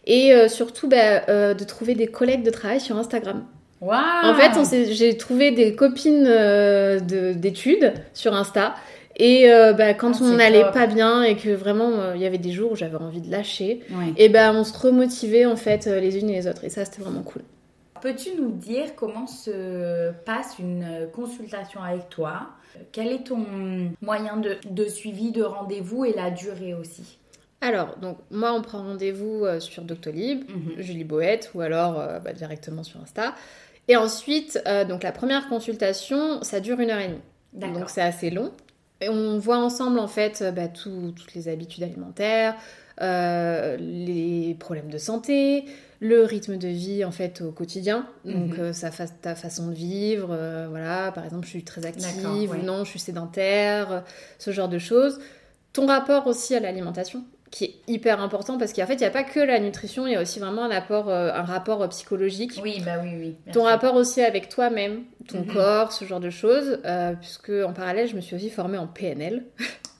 [0.10, 3.46] et euh, surtout bah, euh, de trouver des collègues de travail sur Instagram.
[3.80, 3.94] Wow.
[4.24, 8.76] En fait, j'ai trouvé des copines euh, d'études sur Insta.
[9.22, 12.54] Et bah, quand ah, on n'allait pas bien et que vraiment il y avait des
[12.54, 13.82] jours où j'avais envie de lâcher,
[14.16, 16.64] et ben on se remotivait en fait les unes et les autres.
[16.64, 17.42] Et ça, c'était vraiment cool.
[18.02, 22.48] Peux-tu nous dire comment se passe une consultation avec toi?
[22.94, 23.46] Quel est ton
[24.02, 27.19] moyen de, de suivi, de rendez-vous et la durée aussi?
[27.62, 30.82] Alors, donc moi, on prend rendez-vous euh, sur Doctolib, mhm.
[30.82, 33.36] Julie Boët, ou alors euh, bah, directement sur Insta.
[33.88, 37.08] Et ensuite, euh, donc la première consultation, ça dure une heure et
[37.54, 37.74] demie.
[37.74, 38.52] Donc c'est assez long.
[39.02, 42.56] Et on voit ensemble en fait bah, toutes les habitudes alimentaires,
[43.00, 45.64] les problèmes de santé,
[46.02, 48.74] le rythme de vie en fait au quotidien, donc mhm.
[49.22, 50.38] ta façon de vivre,
[50.70, 54.04] voilà, par exemple je suis très active ou non, je suis sédentaire,
[54.38, 55.20] ce genre de choses.
[55.72, 59.12] Ton rapport aussi à l'alimentation, qui est hyper important parce qu'en fait, il n'y a
[59.12, 61.88] pas que la nutrition, il y a aussi vraiment un, apport, euh, un rapport euh,
[61.88, 62.60] psychologique.
[62.62, 63.54] Oui, bah oui, oui.
[63.54, 65.54] Ton rapport aussi avec toi-même, ton mhm.
[65.54, 66.80] corps, ce genre de choses.
[66.86, 69.44] Euh, puisque en parallèle, je me suis aussi formée en PNL.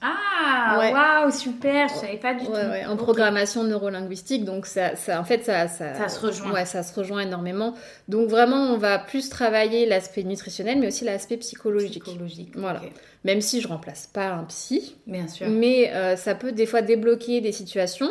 [0.02, 2.52] Ah, waouh, super, je savais pas du tout.
[2.52, 6.52] en programmation neurolinguistique, donc ça, ça en fait, ça, ça, ça, se rejoint.
[6.52, 7.74] Ouais, ça se rejoint énormément.
[8.08, 12.02] Donc vraiment, on va plus travailler l'aspect nutritionnel, mais aussi l'aspect psychologique.
[12.02, 12.52] Psychologique.
[12.56, 12.80] Voilà.
[13.24, 14.96] Même si je remplace pas un psy.
[15.06, 15.48] Bien sûr.
[15.50, 18.10] Mais euh, ça peut des fois débloquer des situations.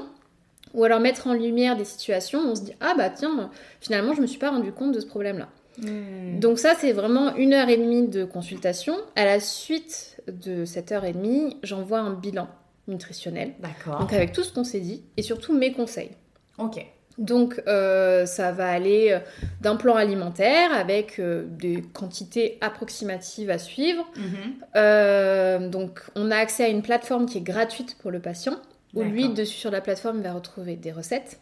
[0.76, 3.50] Ou alors mettre en lumière des situations où on se dit Ah bah tiens,
[3.82, 5.48] finalement je me suis pas rendu compte de ce problème-là.
[5.82, 6.40] Hmm.
[6.40, 8.96] Donc ça c'est vraiment une heure et demie de consultation.
[9.16, 12.48] À la suite de cette heure et demie, j'envoie un bilan
[12.88, 13.54] nutritionnel.
[13.60, 14.00] D'accord.
[14.00, 16.12] Donc avec tout ce qu'on s'est dit et surtout mes conseils.
[16.58, 16.86] Ok.
[17.20, 19.20] Donc euh, ça va aller euh,
[19.62, 24.06] d'un plan alimentaire avec euh, des quantités approximatives à suivre.
[24.16, 25.70] Mhm.
[25.70, 28.56] donc on a accès à une plateforme qui est gratuite pour le patient,
[28.96, 31.40] où lui, dessus sur la plateforme, il va retrouver des recettes,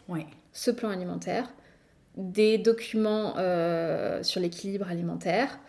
[0.52, 1.48] ce plan alimentaire,
[2.18, 5.60] des documents euh, sur l'équilibre alimentaire.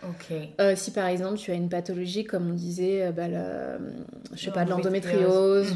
[0.59, 3.27] Euh, si par exemple tu as une pathologie, comme on disait, euh, bah,
[4.33, 5.75] je sais pas, de l'endométriose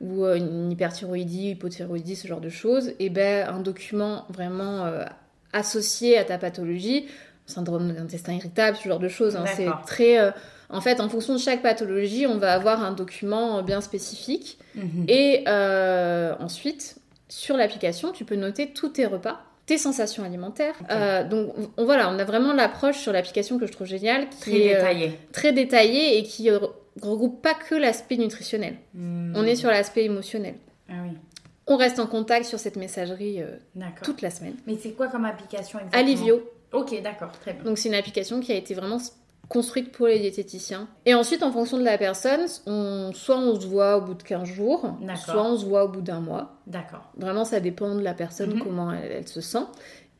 [0.00, 4.90] ou, une hyperthyroïdie, hypothyroïdie, ce genre de choses, et ben un document vraiment
[5.52, 7.06] associé à ta pathologie,
[7.46, 9.36] syndrome d'intestin irritable, ce genre de choses.
[9.36, 10.18] Hein, c'est très.
[10.68, 14.58] en fait, en fonction de chaque pathologie, on va avoir un document bien spécifique.
[14.74, 15.04] Mhm.
[15.06, 15.44] Et
[16.40, 16.96] ensuite,
[17.28, 20.74] sur l'application, tu peux noter tous tes repas tes sensations alimentaires.
[20.90, 24.36] Euh, donc on, voilà, on a vraiment l'approche sur l'application que je trouve géniale, qui
[24.36, 25.08] très est détaillée.
[25.08, 26.50] Euh, très détaillée et qui
[27.00, 28.76] regroupe pas que l'aspect nutritionnel.
[28.92, 29.32] Hmm.
[29.34, 30.56] On est sur l'aspect émotionnel.
[30.90, 31.16] Ah oui.
[31.66, 33.56] On reste en contact sur cette messagerie euh,
[34.02, 34.56] toute la semaine.
[34.66, 36.02] Mais c'est quoi comme application exactement?
[36.02, 36.50] Alivio.
[36.72, 37.64] Ok, d'accord, très bien.
[37.64, 38.98] Donc c'est une application qui a été vraiment
[39.52, 40.88] construite pour les diététiciens.
[41.04, 44.22] Et ensuite, en fonction de la personne, on, soit on se voit au bout de
[44.22, 46.56] 15 jours, soit on se voit au bout d'un mois.
[46.66, 47.10] D'accord.
[47.16, 48.62] Vraiment, ça dépend de la personne, mhm.
[48.62, 49.64] comment elle, se sent.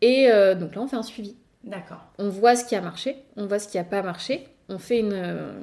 [0.03, 1.37] Et euh, donc là, on fait un suivi.
[1.65, 2.01] D'accord.
[2.19, 5.01] On voit ce qui a marché, on voit ce qui n'a pas marché on fait
[5.01, 5.15] une,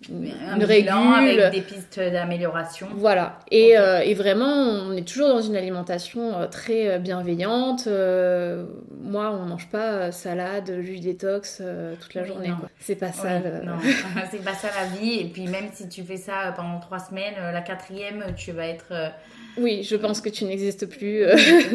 [0.09, 2.87] une, un bilan avec des pistes d'amélioration.
[2.95, 3.39] Voilà.
[3.51, 7.87] Et, euh, et, vraiment, on est toujours dans une alimentation euh, très euh, bienveillante.
[7.87, 11.61] moi, on mange pas salade, jus détox
[11.99, 12.51] toute la journée.
[12.79, 13.39] C'est pas ça.
[13.39, 13.77] Non,
[14.31, 15.19] c'est pas ça la vie.
[15.19, 18.93] Et puis même si tu fais ça pendant trois semaines, la quatrième, tu vas être...
[19.57, 21.25] Oui, je pense que tu n'existes plus.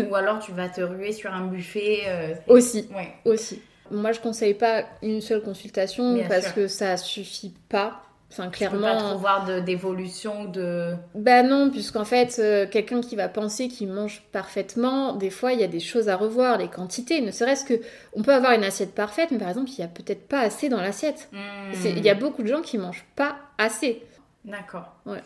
[0.09, 2.01] Ou alors tu vas te ruer sur un buffet.
[2.47, 2.89] aussi.
[2.95, 3.13] Ouais.
[3.25, 3.61] Aussi.
[3.95, 8.01] Moi, je conseille pas une seule consultation parce que ça suffit pas.
[8.31, 8.79] Enfin, clairement.
[8.79, 10.95] Tu peux pas trop voir d'évolution de.
[11.15, 15.61] Bah non, puisqu'en fait, euh, quelqu'un qui va penser qu'il mange parfaitement, des fois, il
[15.61, 17.21] y a des choses à revoir, les quantités.
[17.21, 17.75] Ne serait-ce que,
[18.13, 20.69] on peut avoir une assiette parfaite, mais par exemple, il y a peut-être pas assez
[20.69, 21.29] dans l'assiette.
[21.33, 21.73] Hmm.
[21.85, 24.03] Il y a beaucoup de gens qui mangent pas assez.
[24.45, 24.97] D'accord.
[25.07, 25.23] Ouais.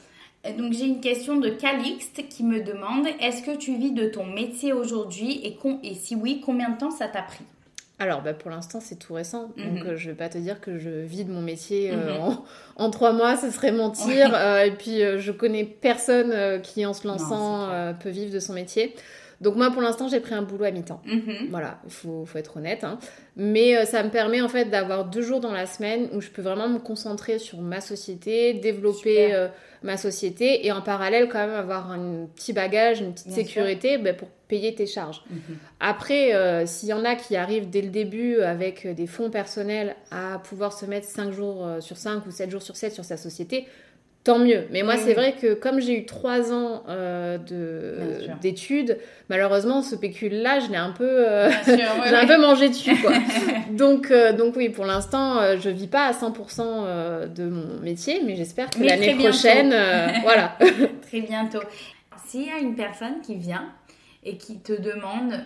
[0.56, 4.24] Donc j'ai une question de Calixte qui me demande est-ce que tu vis de ton
[4.24, 7.44] métier aujourd'hui et, et si oui, combien de temps ça t'a pris?
[8.00, 9.50] Alors, bah, pour l'instant, c'est tout récent.
[9.56, 9.86] Donc, mhm.
[9.86, 12.36] euh, je vais pas te dire que je vis de mon métier euh, mhm.
[12.76, 14.32] en, trois mois, ce serait mentir.
[14.34, 17.68] Euh, et puis, je connais personne qui, en se lançant,
[18.00, 18.94] peut vivre de son métier.
[19.40, 21.00] Donc moi, pour l'instant, j'ai pris un boulot à mi-temps.
[21.06, 21.48] Mhm.
[21.50, 22.82] Voilà, il faut, faut être honnête.
[22.82, 22.98] hein.
[23.36, 26.28] Mais euh, ça me permet en fait d'avoir deux jours dans la semaine où je
[26.30, 29.46] peux vraiment me concentrer sur ma société, développer euh,
[29.84, 33.96] ma société et en parallèle quand même avoir un petit bagage, une petite Bien sécurité
[33.98, 35.22] ben, pour payer tes charges.
[35.30, 35.38] Mhm.
[35.78, 39.94] Après, euh, s'il y en a qui arrivent dès le début avec des fonds personnels
[40.10, 43.16] à pouvoir se mettre 5 jours sur 5 ou 7 jours sur 7 sur sa
[43.16, 43.66] société,
[44.24, 44.64] tant mieux.
[44.70, 45.14] Mais moi, Oui, c'est oui.
[45.14, 48.98] vrai que comme j'ai eu 3 ans euh, de- d'études,
[49.30, 51.04] malheureusement, ce pécule-là, je l'ai un peu...
[51.28, 53.12] euh, sûr, ouais, j'ai un peu mangé dessus, quoi.
[53.70, 57.80] donc, euh, donc oui, pour l'instant, euh, je vis pas à 100% euh, de mon
[57.80, 59.74] métier, mais j'espère que Mais l'année prochaine,
[60.22, 60.56] voilà.
[61.02, 61.60] Très bientôt.
[62.26, 63.72] S'il y a une personne qui vient
[64.24, 65.40] et qui te demande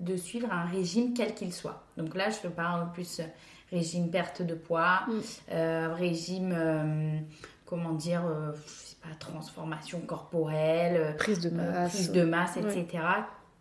[0.00, 1.84] de suivre un régime quel qu'il soit.
[1.96, 3.20] Donc là, je te parle plus
[3.72, 5.12] régime perte de poids, Mm.
[5.52, 7.18] euh, régime, euh,
[7.64, 11.92] comment dire, euh, je sais pas, transformation corporelle, euh, Prise de masse.
[11.92, 12.78] prise de masse, Ouais.
[12.78, 13.02] etc.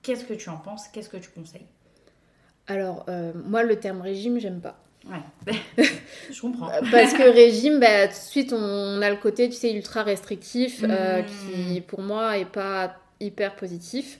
[0.03, 0.87] Qu'est-ce que tu en penses?
[0.89, 1.65] Qu'est-ce que tu conseilles?
[2.67, 3.05] Alors,
[3.45, 4.75] moi, le terme régime, j'aime pas.
[5.09, 5.55] Ouais,
[6.31, 6.69] je comprends.
[6.91, 10.83] Parce que régime, bah, tout de suite, on a le côté, tu sais, ultra restrictif,
[10.83, 11.25] Mm.
[11.25, 14.19] qui, pour moi, est pas hyper positif.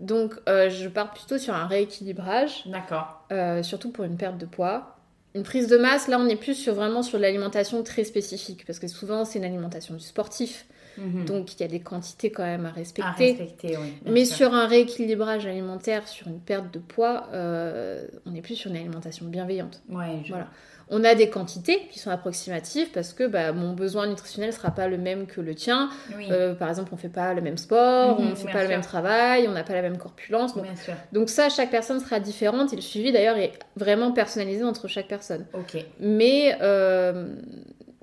[0.00, 3.26] Donc, je pars plutôt sur un rééquilibrage, D'accord.
[3.62, 4.96] surtout pour une perte de poids.
[5.34, 8.78] Une prise de masse, là, on est plus sur vraiment sur l'alimentation très spécifique, parce
[8.78, 10.66] que souvent, c'est une alimentation du sportif.
[10.98, 11.24] Mhm.
[11.24, 13.26] Donc, il y a des quantités quand même à à respecter.
[13.32, 13.94] respecter, oui.
[14.06, 14.36] Mais sûr.
[14.36, 18.76] sur un rééquilibrage alimentaire, sur une perte de poids, euh, on est plus sur une
[18.76, 19.82] alimentation bienveillante.
[19.88, 20.48] Ouais, je Voilà.
[20.92, 24.88] On a des quantités qui sont approximatives parce que bah, mon besoin nutritionnel sera pas
[24.88, 25.88] le même que le tien.
[26.16, 28.62] Oui, Euh, par exemple, on fait pas le même sport, Mhm, on fait bien pas
[28.64, 30.56] le même travail, on n'a pas la même corpulence.
[30.56, 30.66] Donc,
[31.12, 35.06] donc ça, chaque personne sera différente et le suivi d'ailleurs est vraiment personnalisé entre chaque
[35.06, 35.46] personne.
[35.54, 35.76] Ok.
[36.00, 37.36] Mais euh,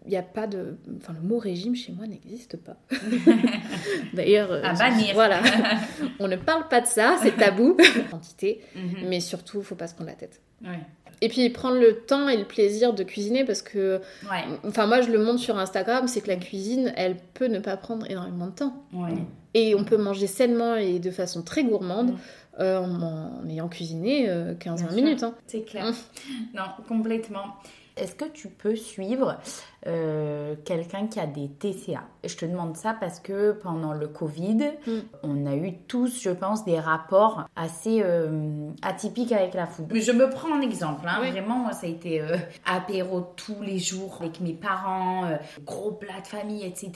[0.08, 0.78] il n'y a pas de...
[0.98, 2.78] Enfin, le mot régime chez moi n'existe pas.
[4.14, 4.52] d'ailleurs...
[4.52, 4.62] euh.
[5.14, 5.42] Voilà.
[6.20, 7.78] on ne parle pas de ça, c'est tabou.
[8.10, 8.62] Quantité.
[8.76, 9.08] Mhm.
[9.10, 10.40] Mais surtout, faut pas se prendre la tête.
[10.64, 10.80] Ouais.
[11.22, 14.00] Et puis prendre le temps et le plaisir de cuisiner parce que,
[14.32, 14.44] Ouais.
[14.68, 17.76] enfin moi je le montre sur Instagram, c'est que la cuisine, elle peut ne pas
[17.76, 18.84] prendre énormément de temps.
[18.94, 19.14] Ouais.
[19.56, 22.18] Et on peut manger sainement et de façon très gourmande Mm.
[22.60, 24.92] euh, en, en ayant cuisiné euh, 15-20 Bien sûr.
[24.96, 25.24] minutes.
[25.24, 25.36] hein.
[25.48, 25.86] C'est clair.
[25.88, 25.94] Hum.
[26.54, 27.56] Non, complètement.
[27.96, 29.40] Est-ce que tu peux suivre
[29.88, 34.72] euh, quelqu'un qui a des TCA Je te demande ça parce que pendant le Covid,
[34.86, 34.92] Mm.
[35.24, 39.88] on a eu tous, je pense, des rapports assez euh, atypiques avec la food.
[39.96, 41.32] Je me prends un exemple, hein, Oui.
[41.32, 45.30] vraiment, moi, ça a été euh, apéro tous les jours avec mes parents,
[45.66, 46.92] gros plat de famille, etc.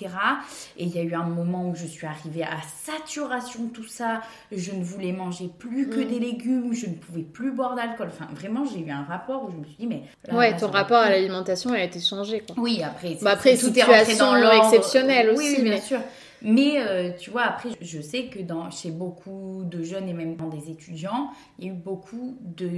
[0.77, 3.87] Et il y a eu un moment où je suis arrivée à saturation de tout
[3.87, 4.21] ça.
[4.51, 6.07] Je ne voulais manger plus que Mm.
[6.07, 8.09] des légumes, je ne pouvais plus boire d'alcool.
[8.11, 10.03] Enfin, vraiment, j'ai eu un rapport où je me suis dit, mais.
[10.27, 12.41] là, ouais, là, ton rapport à l'alimentation a été changé.
[12.41, 12.55] Quoi.
[12.59, 14.65] Oui, après, Bah, après, tout est rentré dans l'ordre.
[14.65, 15.99] exceptionnelle aussi, oui, bien mais- sûr.
[16.43, 20.35] Mais euh, tu vois, après, je sais que dans, chez beaucoup de jeunes et même
[20.37, 22.69] dans des étudiants, il y a eu beaucoup de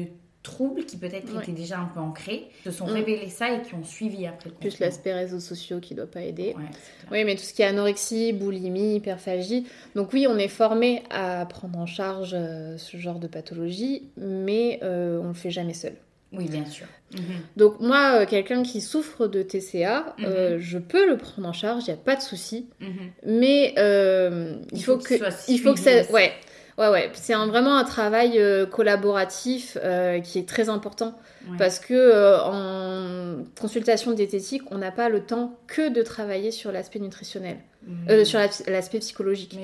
[0.41, 2.91] troubles qui peut-être étaient déjà un peu ancrés, se sont Mm.
[2.91, 6.19] révélés ça et qui ont suivi après le Plus l'aspect réseaux sociaux qui doit pas
[6.23, 6.53] aider.
[6.57, 6.65] Ouais.
[7.13, 9.65] Oui, mais tout ce qui est anorexie, boulimie, hyperphagie.
[9.95, 14.81] Donc oui, on est formé à prendre en charge euh, ce genre de pathologie, mais
[14.83, 15.93] euh, on le fait jamais seul.
[16.35, 16.87] Oui, bien sûr.
[17.13, 17.21] Mhm.
[17.57, 20.25] Donc moi, euh, quelqu'un qui souffre de TCA, Mhm.
[20.25, 22.67] euh, je peux le prendre en charge, il n'y a pas de souci.
[22.79, 22.89] Mhm.
[23.25, 25.13] Mais euh, il, faut, que,
[25.47, 26.31] il faut que ça, ouais,
[26.79, 27.11] ouais, ouais.
[27.13, 28.39] C'est vraiment un travail
[28.71, 29.77] collaboratif
[30.23, 31.17] qui est très important
[31.49, 31.57] Ouais.
[31.57, 36.99] parce que en consultation diététique, on n'a pas le temps que de travailler sur l'aspect
[36.99, 38.23] nutritionnel, Mhm.
[38.25, 39.57] sur la- l'aspect psychologique.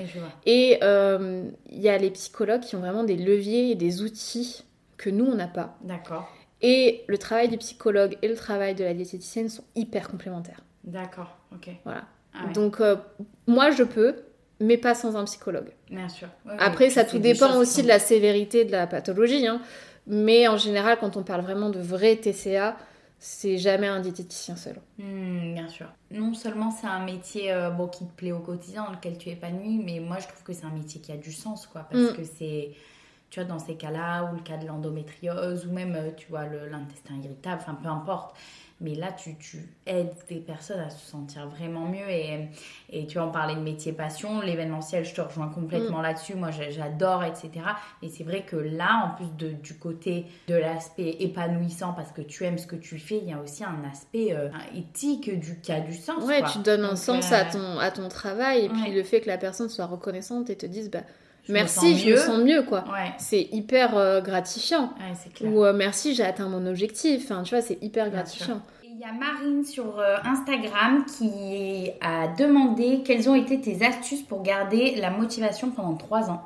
[0.46, 4.64] Et il y a les psychologues qui ont vraiment des leviers et des outils
[4.98, 5.78] que nous on n'a pas.
[5.82, 6.30] D'accord.
[6.62, 10.60] Et le travail du psychologue et le travail de la diététicienne sont hyper complémentaires.
[10.84, 11.36] D'accord.
[11.54, 11.70] Ok.
[11.84, 12.04] Voilà.
[12.34, 12.52] Ah ouais.
[12.52, 12.96] Donc, euh,
[13.46, 14.16] moi, je peux,
[14.60, 15.70] mais pas sans un psychologue.
[15.90, 16.28] Bien sûr.
[16.46, 19.46] Ouais, Après, ça tout dépend aussi de la sévérité de la pathologie.
[19.46, 19.60] hein.
[20.06, 22.76] Mais en général, quand on parle vraiment de vrai TCA,
[23.18, 24.76] c'est jamais un diététicien seul.
[24.98, 25.86] Hmm, bien sûr.
[26.10, 29.28] Non seulement c'est un métier euh, bon, qui te plaît au quotidien, dans lequel tu
[29.28, 31.86] épanouis, mais moi je trouve que c'est un métier qui a du sens, quoi.
[31.90, 32.16] Parce Mm.
[32.16, 32.70] que c'est,
[33.30, 36.44] tu vois, dans ces cas-là, ou le cas de l'endométriose, ou même, euh, tu vois,
[36.46, 38.36] l'intestin irritable, enfin peu importe.
[38.82, 42.08] Mais là, tu, tu aides des personnes à se sentir vraiment mieux.
[42.08, 42.48] Et,
[42.88, 46.02] et tu vois, on parlait de métier passion, l'événementiel, je te rejoins complètement Mm.
[46.02, 46.34] là-dessus.
[46.34, 47.50] Moi, j'a- j'adore, etc.
[48.02, 52.22] Et c'est vrai que là, en plus de, du côté de l'aspect épanouissant, parce que
[52.22, 55.60] tu aimes ce que tu fais, il y a aussi un aspect euh, éthique du,
[55.60, 56.24] qui a du sens.
[56.24, 56.48] Ouais, quoi.
[56.48, 58.64] tu donnes un Donc, sens euh, à, ton, à ton travail.
[58.64, 61.02] Et puis le fait que la personne soit reconnaissante et te dise bah,
[61.50, 62.84] je merci, je me sens mieux, quoi.
[62.92, 64.92] Ouais, C'est hyper euh, gratifiant.
[64.98, 65.52] ouais c'est clair.
[65.52, 67.24] Ou euh, merci, j'ai atteint mon objectif.
[67.24, 68.60] Enfin, tu vois, c'est hyper Bien gratifiant.
[68.84, 74.22] Il y a Marine sur euh, Instagram qui a demandé quelles ont été tes astuces
[74.22, 76.42] pour garder la motivation pendant trois ans.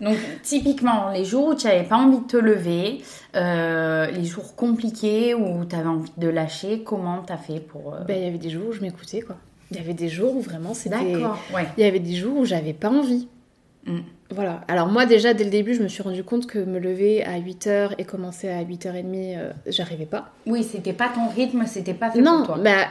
[0.00, 3.02] Donc typiquement, les jours où tu n'avais pas envie de te lever,
[3.36, 7.94] euh, les jours compliqués où tu avais envie de lâcher, comment tu as fait pour...
[8.08, 9.36] Ben, il y avait des jours où je m'écoutais, quoi.
[9.70, 11.12] Il y avait des jours où vraiment c'était...
[11.12, 11.66] D'accord, ouais.
[11.76, 13.28] Il y avait des jours où j'avais pas envie.
[13.86, 13.98] Mm.
[14.32, 14.60] Voilà.
[14.68, 17.38] Alors moi déjà dès le début je me suis rendu compte que me lever à
[17.38, 20.30] 8h et commencer à 8h30 euh, j'arrivais pas.
[20.46, 22.58] Oui, c'était pas ton rythme, c'était pas fait Non, pour toi.
[22.58, 22.86] bah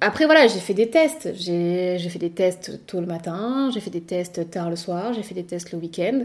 [0.00, 1.32] après voilà, j'ai fait des tests.
[1.34, 5.24] J'ai fait des tests tôt le matin, j'ai fait des tests tard le soir, j'ai
[5.24, 6.20] fait des tests le week-end.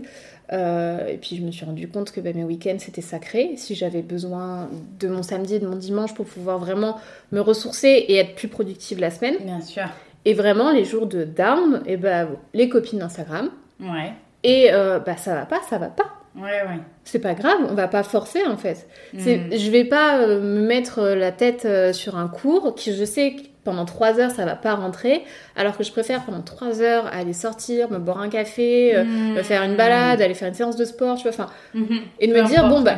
[0.52, 3.54] Euh, et puis je me suis rendu compte que bah, mes week-ends c'était sacré.
[3.58, 7.00] Si j'avais besoin de mon samedi et de mon dimanche pour pouvoir vraiment
[7.32, 9.38] me ressourcer et être plus productive la semaine.
[9.44, 9.86] Bien sûr.
[10.26, 13.50] Et vraiment les jours de down, et ben les copines d'Instagram.
[13.82, 14.14] Ouais.
[14.44, 16.06] Et euh, bah ça va pas, ça va pas.
[16.36, 16.80] Ouais, ouais.
[17.04, 18.88] C'est pas grave, on va pas forcer en fait.
[19.20, 19.58] C'est, Mm.
[19.58, 23.06] Je vais pas euh, me mettre euh, la tête euh, sur un cours qui je
[23.06, 25.24] sais que pendant trois heures ça va pas rentrer,
[25.56, 29.34] alors que je préfère pendant trois heures aller sortir, me boire un café, euh, Mm.
[29.36, 32.00] me faire une balade, aller faire une séance de sport, tu vois, enfin, Mhm.
[32.20, 32.98] et de Peu me dire importe, bon bah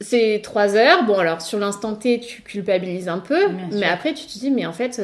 [0.00, 4.26] c'est trois heures, bon alors sur l'instant T tu culpabilises un peu, mais après tu
[4.26, 5.00] te dis mais en fait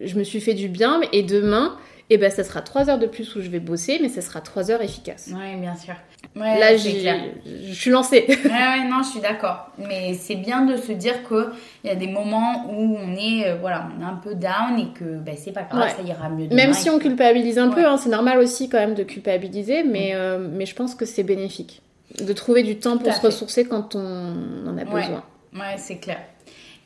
[0.00, 1.76] je me suis fait du bien et demain
[2.10, 4.40] et ben ça sera trois heures de plus où je vais bosser, mais ça sera
[4.40, 5.30] trois heures efficaces.
[5.34, 5.94] Ouais, bien sûr.
[6.36, 8.24] Ouais, Là je suis lancée.
[8.28, 9.68] Ouais, ouais, non, je suis d'accord.
[9.78, 11.46] Mais c'est bien de se dire qu'il
[11.84, 14.92] y a des moments où on est, euh, voilà, on est un peu down et
[14.98, 15.90] que ben, c'est pas grave, Ouais.
[15.90, 16.56] ça ira mieux demain.
[16.56, 20.10] Même si on culpabilise un peu, hein, c'est normal aussi quand même de culpabiliser, mais,
[20.14, 21.80] euh, mais je pense que c'est bénéfique.
[22.24, 23.26] De trouver du temps Tout pour se fait.
[23.28, 25.22] ressourcer quand on en a besoin.
[25.54, 26.18] Ouais, c'est clair.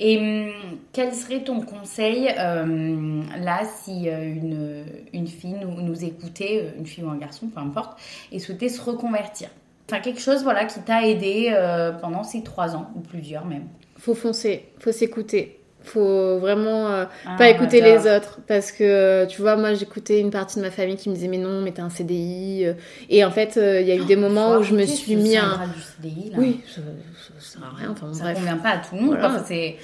[0.00, 0.52] Et hum,
[0.92, 6.78] quel serait ton conseil euh, là si euh, une, une fille nous, nous écoutait, euh,
[6.78, 7.98] une fille ou un garçon, peu importe,
[8.32, 9.50] et souhaitait se reconvertir?
[9.88, 13.68] Enfin, quelque chose voilà, qui t'a aidé euh, pendant ces trois ans, ou plusieurs même.
[13.98, 15.60] Faut foncer, faut s'écouter.
[15.84, 20.18] Faut vraiment euh, Ah, pas écouter les autres parce que euh, tu vois moi j'écoutais
[20.18, 22.72] une partie de ma famille qui me disait mais non mais t'as un CDI euh,
[23.10, 25.36] et en fait euh, il y a eu des moments où je me suis mis
[25.36, 26.36] un syndrome du CDI, là.
[26.38, 26.80] oui ça,
[27.38, 29.16] ça sert à rien enfin Ça bref convient pas à tout le monde.
[29.20, 29.44] Voilà.
[29.46, 29.76] c'est...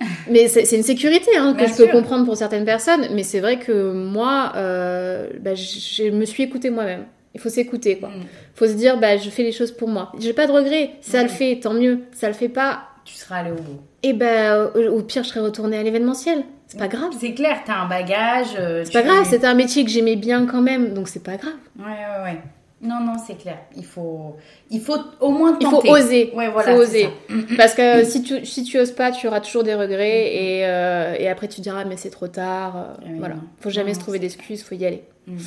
[0.30, 1.90] Mais c'est une sécurité hein, que je peux sûr.
[1.92, 7.04] comprendre pour certaines personnes, mais c'est vrai que moi, bah, je me suis écoutée moi-même.
[7.34, 8.08] Il faut s'écouter, quoi.
[8.08, 8.24] Mm.
[8.54, 10.10] faut se dire, bah, je fais les choses pour moi.
[10.18, 10.92] J'ai pas de regrets.
[11.02, 11.22] Ça Mm.
[11.24, 12.00] le fait, tant mieux.
[12.12, 12.80] Ça le fait pas.
[13.04, 13.80] Tu seras allé au bout.
[14.02, 16.44] Et ben, au, au pire, je serais retournée à l'événementiel.
[16.66, 17.10] C'est pas grave.
[17.20, 18.56] C'est clair, t'as un bagage.
[18.58, 19.26] euh, C'est pas grave.
[19.28, 21.52] C'était un métier que j'aimais bien quand même, donc c'est pas grave.
[21.78, 22.38] Ouais, ouais, ouais.
[22.80, 23.58] Non, non, c'est clair.
[23.76, 24.34] Il faut,
[24.70, 25.88] il faut au moins Il tenter.
[25.88, 26.32] faut oser.
[26.34, 26.72] Ouais, voilà.
[26.74, 27.04] faut oser.
[27.28, 27.34] ça.
[27.56, 31.14] Parce que si tu, si tu oses pas, tu auras toujours des regrets et, euh,
[31.16, 32.76] et après tu diras, mais c'est trop tard.
[32.76, 33.36] euh, oui, voilà.
[33.60, 35.04] Faut jamais Non, se trouver d'excuses, faut y aller.
[35.26, 35.38] Mm.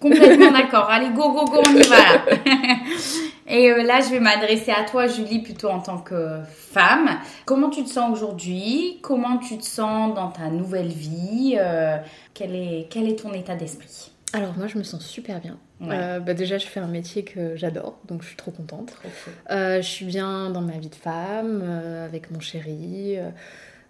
[0.00, 0.90] Complètement d'accord.
[0.90, 2.24] Allez, go, go, go, on y va là.
[3.48, 7.10] Et euh, là, je vais m'adresser à toi, Julie, plutôt en tant que femme.
[7.44, 8.98] Comment tu te sens aujourd'hui?
[9.02, 11.56] Comment tu te sens dans ta nouvelle vie?
[11.58, 11.96] Euh,
[12.34, 14.10] quel, est, quel est ton état d'esprit?
[14.32, 15.56] Alors moi je me sens super bien.
[15.80, 15.88] Ouais.
[15.92, 18.88] Euh, bah, déjà je fais un métier que j'adore, donc je suis trop contente.
[18.88, 19.32] Trop cool.
[19.56, 23.16] Euh, je suis bien dans ma vie de femme, euh, avec mon chéri.
[23.16, 23.30] euh,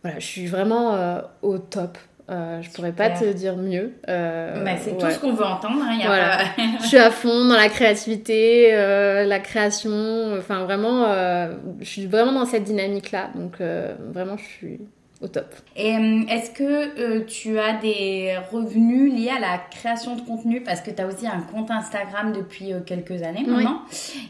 [0.03, 1.99] voilà, je suis vraiment euh, au top.
[2.29, 3.93] Euh, je pourrais pas te dire mieux.
[4.09, 5.81] Euh, Bah, c'est tout ce qu'on veut entendre.
[5.83, 6.39] hein, y a Voilà.
[6.39, 6.63] pas...
[6.83, 10.35] Je suis à fond dans la créativité, euh, la création.
[10.37, 13.31] Enfin vraiment, euh, je suis vraiment dans cette dynamique-là.
[13.37, 14.81] Donc euh, vraiment je suis
[15.23, 15.47] au top.
[15.77, 16.63] Et euh, est-ce que
[17.01, 20.63] euh, tu as des revenus liés à la création de contenu?
[20.63, 23.65] Parce que tu as aussi un compte Instagram depuis euh, quelques années Oui.
[23.65, 23.81] maintenant.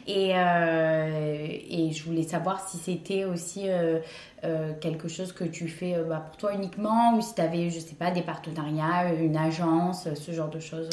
[0.07, 3.99] Et, euh, et je voulais savoir si c'était aussi euh,
[4.45, 7.69] euh, quelque chose que tu fais euh, bah, pour toi uniquement ou si tu avais,
[7.71, 10.89] je sais pas, des partenariats, une agence, ce genre de choses.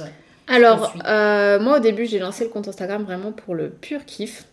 [0.47, 4.45] Alors, euh, moi au début, j'ai lancé le compte Instagram vraiment pour le pur kiff.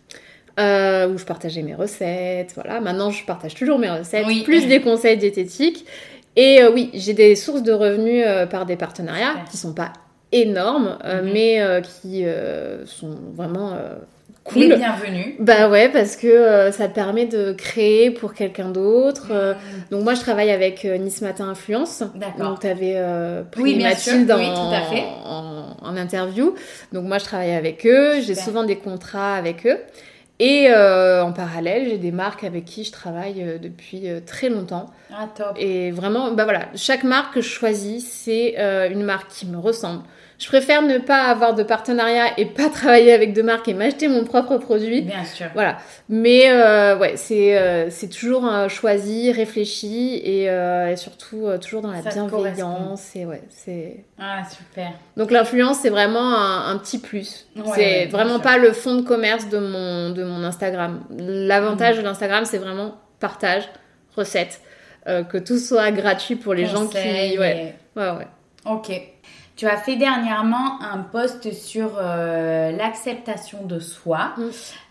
[0.61, 2.79] Euh, où je partageais mes recettes, voilà.
[2.79, 4.43] Maintenant, je partage toujours mes recettes, Oui.
[4.43, 5.85] plus des conseils diététiques.
[6.35, 9.45] Et euh, oui, j'ai des sources de revenus euh, par des partenariats Super.
[9.51, 9.91] qui sont pas
[10.31, 11.31] énormes, Mhm.
[11.33, 12.23] mais qui
[12.85, 13.95] sont vraiment euh,
[14.55, 14.77] Les cool.
[14.77, 15.35] bienvenus.
[15.39, 19.27] Bah ouais, parce que euh, ça te permet de créer pour quelqu'un d'autre.
[19.31, 19.53] euh,
[19.91, 22.01] donc moi, je travaille avec euh, Nice Matin Influence.
[22.15, 22.47] D'accord.
[22.51, 22.95] Donc tu avais
[23.51, 23.83] pris Oui.
[23.83, 25.03] Mathilde Oui, en, tout à fait.
[25.25, 26.55] en- en interview.
[26.93, 28.21] Donc moi, je travaille avec eux.
[28.21, 29.77] J'ai souvent des contrats avec eux.
[30.43, 34.49] Et euh, en parallèle, j'ai des marques avec qui je travaille euh, depuis euh, très
[34.49, 34.87] longtemps.
[35.13, 35.55] Ah, top.
[35.55, 38.55] Et vraiment, bah voilà, chaque marque que je choisis, c'est
[38.91, 40.01] une marque qui me ressemble.
[40.41, 44.07] Je préfère ne pas avoir de partenariat et pas travailler avec deux marques et m'acheter
[44.07, 45.03] mon propre produit.
[45.03, 45.45] Bien sûr.
[45.53, 45.77] Voilà.
[46.09, 51.91] Mais euh, ouais, c'est euh, c'est toujours euh, choisi, réfléchi et, et surtout toujours dans
[51.91, 53.15] la Ça bienveillance.
[53.15, 54.03] Et ouais, c'est.
[54.17, 54.93] Ah, super.
[55.15, 57.45] Donc l'influence, c'est vraiment un, un petit plus.
[57.55, 58.41] Ouais, c'est ouais, vraiment sûr.
[58.41, 61.03] pas le fond de commerce de mon, de mon Instagram.
[61.19, 63.69] L'avantage de l'Instagram, c'est vraiment partage,
[64.15, 64.59] recette.
[65.05, 66.97] que tout soit gratuit pour les gens qui.
[66.97, 67.75] Ouais.
[67.95, 68.27] ouais, ouais.
[68.65, 68.91] Ok.
[69.55, 74.41] Tu as fait dernièrement un post sur euh, l'acceptation de soi, mm.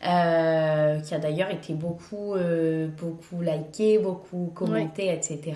[0.06, 5.54] euh, qui a d'ailleurs été beaucoup, euh, beaucoup liké, beaucoup commenté, etc.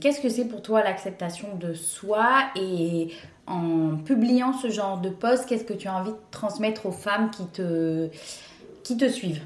[0.00, 3.12] Qu'est-ce que c'est pour toi l'acceptation de soi et
[3.46, 7.30] en publiant ce genre de post, qu'est-ce que tu as envie de transmettre aux femmes
[7.30, 8.08] qui te,
[8.82, 9.42] qui te suivent?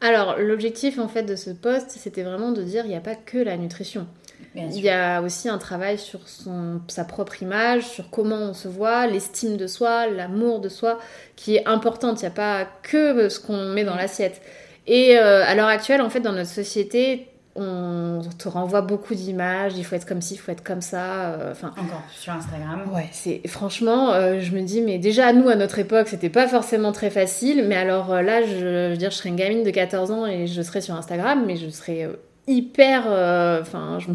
[0.00, 3.14] Alors, l'objectif en fait de ce post, c'était vraiment de dire il n'y a pas
[3.14, 4.06] que la nutrition.
[4.54, 8.68] Il y a aussi un travail sur son, sa propre image, sur comment on se
[8.68, 10.98] voit, l'estime de soi, l'amour de soi,
[11.36, 12.20] qui est importante.
[12.20, 13.98] Il n'y a pas que ce qu'on met dans mm.
[13.98, 14.42] l'assiette.
[14.86, 19.74] Et euh, à l'heure actuelle, en fait, dans notre société, on te renvoie beaucoup d'images,
[19.76, 21.32] il faut être comme ci, il faut être comme ça.
[21.32, 22.82] Euh, enfin, Encore sur Instagram.
[22.92, 26.48] Ouais, c'est franchement, euh, je me dis, mais déjà nous à notre époque, c'était pas
[26.48, 27.66] forcément très facile.
[27.68, 30.46] Mais alors là, je, je, veux dire, je serais une gamine de 14 ans et
[30.46, 32.08] je serais sur Instagram, mais je serais
[32.46, 34.14] hyper euh, enfin je me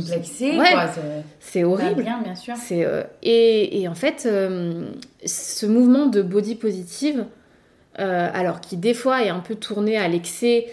[1.40, 4.90] c'est horrible bien, bien sûr c'est euh, et, et, en fait euh,
[5.26, 7.26] ce mouvement de body positive
[8.00, 10.68] alors qui des fois est un peu tourné à l'excès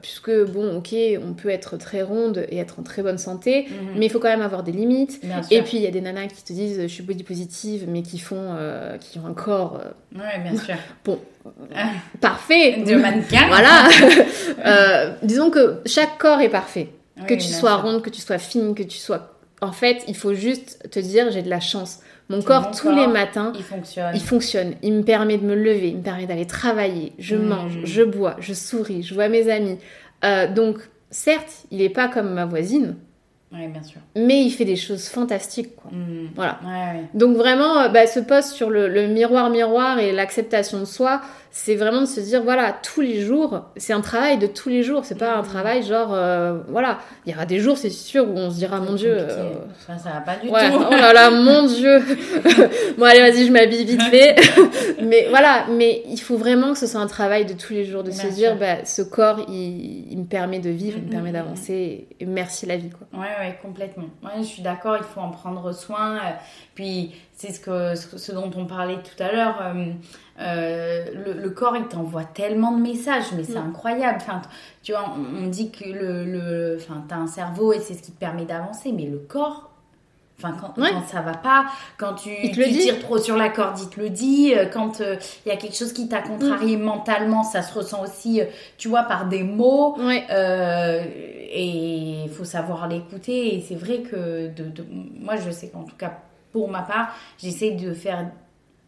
[0.00, 0.92] puisque bon, ok,
[1.22, 3.98] on peut être très ronde et être en très bonne santé, mhm.
[3.98, 5.20] mais il faut quand même avoir des limites.
[5.52, 8.02] Et puis il y a des nanas qui te disent je suis body positive, mais
[8.02, 8.56] qui font,
[8.98, 9.80] qui ont un corps.
[10.16, 10.74] Ouais, bien sûr.
[11.04, 11.20] Bon,
[12.20, 12.82] parfait.
[12.86, 13.48] De mannequin.
[13.48, 13.88] Voilà.
[15.22, 16.88] disons que chaque corps est parfait.
[17.26, 19.32] que tu sois ronde, que tu sois fine, que tu sois.
[19.62, 22.00] En fait, il faut juste te dire j'ai de la chance.
[22.28, 24.10] Mon corps, tous les matins, il fonctionne.
[24.14, 24.74] il fonctionne.
[24.82, 27.12] Il me permet de me lever, il me permet d'aller travailler.
[27.18, 27.46] Je hmm.
[27.46, 29.78] mange, je bois, je souris, je vois mes amis.
[30.24, 30.78] Euh, donc,
[31.10, 32.96] certes, il n'est pas comme ma voisine,
[33.52, 34.00] oui, bien sûr.
[34.16, 35.90] Mais il fait des choses fantastiques, quoi.
[35.92, 36.28] Hmm.
[36.34, 36.58] Voilà.
[36.64, 41.20] Ouais, Donc vraiment, euh, bah, ce poste sur le, miroir miroir et l'acceptation de soi,
[41.58, 44.82] c'est vraiment de se dire, voilà, tous les jours, c'est un travail de tous les
[44.82, 45.06] jours.
[45.06, 45.46] C'est pas un hmm.
[45.46, 48.78] travail genre, euh, voilà, il y aura des jours, c'est sûr, où on se dira,
[48.78, 49.16] mon Dieu.
[49.16, 49.54] Euh,
[49.86, 50.54] ça, ça va pas du tout.
[50.54, 51.98] Oh là là, mon Dieu.
[52.98, 54.36] bon, allez, vas-y, je m'habille vite fait.
[55.02, 58.02] mais voilà, mais il faut vraiment que ce soit un travail de tous les jours,
[58.02, 61.30] de se dire, bah, ce corps, il, il, me permet de vivre, il me permet
[61.30, 62.06] hmm, d'avancer.
[62.20, 63.06] Et merci la vie, quoi.
[63.18, 64.10] Ouais, ouais, complètement.
[64.22, 66.16] Ouais, je suis d'accord, il faut en prendre soin.
[66.16, 66.30] Euh,
[66.74, 69.58] puis c'est ce, que, ce, dont on parlait tout à l'heure.
[69.60, 69.92] Euh,
[70.40, 71.04] euh,
[71.42, 73.68] le, corps, il t'envoie tellement de messages, mais c'est mm.
[73.68, 74.18] incroyable.
[74.20, 74.42] Enfin,
[74.82, 78.12] tu vois, on, dit que le, le, enfin, t'as un cerveau et c'est ce qui
[78.12, 79.70] te permet d'avancer, mais le corps,
[80.38, 81.64] Enfin, quand, quand, ça va pas,
[81.96, 84.52] quand tu, tu tires trop sur la corde, il te le dit.
[84.54, 85.16] Euh, quand il euh,
[85.46, 86.82] y a quelque chose qui t'a contrarié mm.
[86.82, 88.42] mentalement, ça se ressent aussi,
[88.76, 89.96] tu vois, par des mots.
[89.98, 91.64] et
[92.24, 93.54] il faut savoir l'écouter.
[93.54, 94.84] Et c'est vrai que de, de,
[95.18, 96.18] moi, je sais qu'en tout cas,
[96.56, 98.30] pour ma part, j'essaie de faire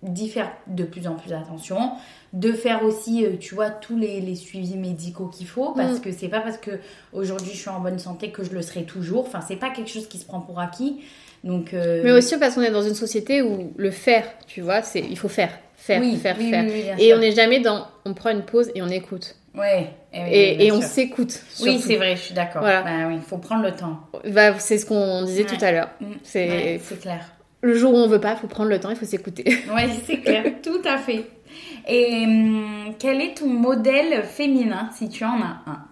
[0.03, 1.91] d'y faire de plus en plus attention,
[2.33, 6.01] de faire aussi, tu vois, tous les, les suivis médicaux qu'il faut, parce mm.
[6.01, 6.79] que c'est pas parce que
[7.13, 9.27] aujourd'hui je suis en bonne santé que je le serai toujours.
[9.27, 11.01] Enfin, c'est pas quelque chose qui se prend pour acquis.
[11.45, 14.83] Donc, euh, Mais aussi parce qu'on est dans une société où le faire, tu vois,
[14.83, 16.65] c'est il faut faire, faire, faire, faire.
[16.99, 19.35] et on n'est jamais dans on prend une pause et on écoute.
[19.55, 21.43] Ouais, et, et, on s'écoute.
[21.63, 22.63] Oui, c'est vrai, je suis d'accord.
[22.63, 22.83] Voilà.
[22.83, 23.99] Bah, oui, il faut prendre le temps.
[24.31, 25.91] Bah, c'est ce qu'on disait tout à l'heure.
[26.01, 26.13] Mm.
[26.23, 27.21] C'est clair.
[27.61, 29.45] Le jour où on veut pas, il faut prendre le temps, il faut s'écouter.
[29.75, 31.27] Oui, c'est clair, tout à fait.
[31.87, 35.85] Et hum, quel est ton modèle féminin, si tu en as un?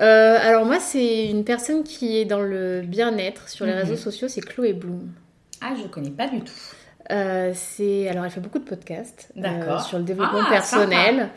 [0.00, 3.78] Euh, alors moi, c'est une personne qui est dans le bien-être sur les mhm.
[3.78, 5.12] réseaux sociaux, c'est Chloé Bloom.
[5.60, 6.52] Ah, je connais pas du tout.
[7.12, 11.28] Euh, c'est alors elle fait beaucoup de podcasts euh, sur le développement ah, personnel.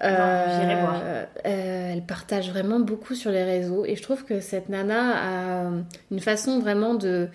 [0.00, 1.02] voir.
[1.42, 5.70] elle partage vraiment beaucoup sur les réseaux et je trouve que cette nana a
[6.12, 7.28] une façon vraiment de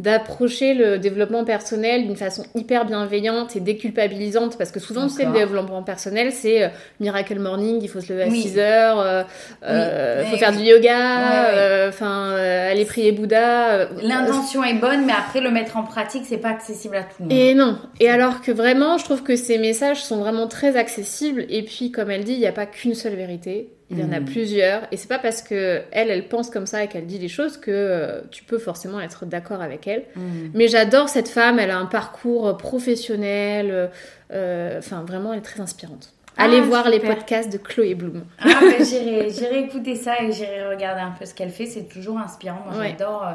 [0.00, 5.24] d'approcher le développement personnel d'une façon hyper bienveillante et déculpabilisante parce que souvent tu sais
[5.24, 6.68] le développement personnel c'est euh,
[6.98, 9.22] miracle morning il faut se lever à 6 heures euh,
[9.62, 15.40] euh, il faut faire du yoga enfin aller prier Bouddha l'intention est bonne mais après
[15.40, 17.32] le mettre en pratique c'est pas accessible à tout le monde.
[17.32, 17.78] Et non.
[18.00, 21.92] Et alors que vraiment je trouve que ces messages sont vraiment très accessibles et puis
[21.92, 24.24] comme elle dit il n'y a pas qu'une seule vérité il y en a mm.
[24.24, 24.82] plusieurs.
[24.90, 27.56] Et c'est pas parce que elle, elle pense comme ça et qu'elle dit des choses
[27.56, 30.04] que euh, tu peux forcément être d'accord avec elle.
[30.16, 30.50] Mm.
[30.54, 31.58] Mais j'adore cette femme.
[31.58, 33.90] Elle a un parcours professionnel.
[34.32, 36.12] Euh, enfin, vraiment, elle est très inspirante.
[36.36, 38.24] Allez ah, voir les podcasts de Chloé Bloom.
[38.40, 41.66] Ah, bah, j'irai écouter ça et j'irai regarder un peu ce qu'elle fait.
[41.66, 42.64] C'est toujours inspirant.
[42.68, 43.32] Moi, j'adore euh,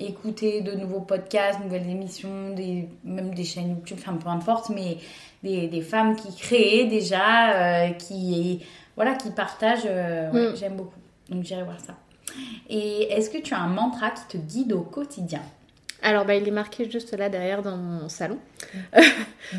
[0.00, 4.96] écouter de nouveaux podcasts, nouvelles émissions, des, même des chaînes YouTube, enfin peu importe, mais
[5.44, 8.64] des, des femmes qui créent déjà, qui
[8.96, 9.86] voilà, qui partagent.
[9.86, 10.56] Euh, mm.
[10.56, 10.98] J'aime beaucoup.
[11.28, 11.94] Donc j'irai voir ça.
[12.68, 15.42] Et est-ce que tu as un mantra qui te guide au quotidien?
[16.02, 18.38] Alors, bah, il est marqué juste là derrière dans mon salon.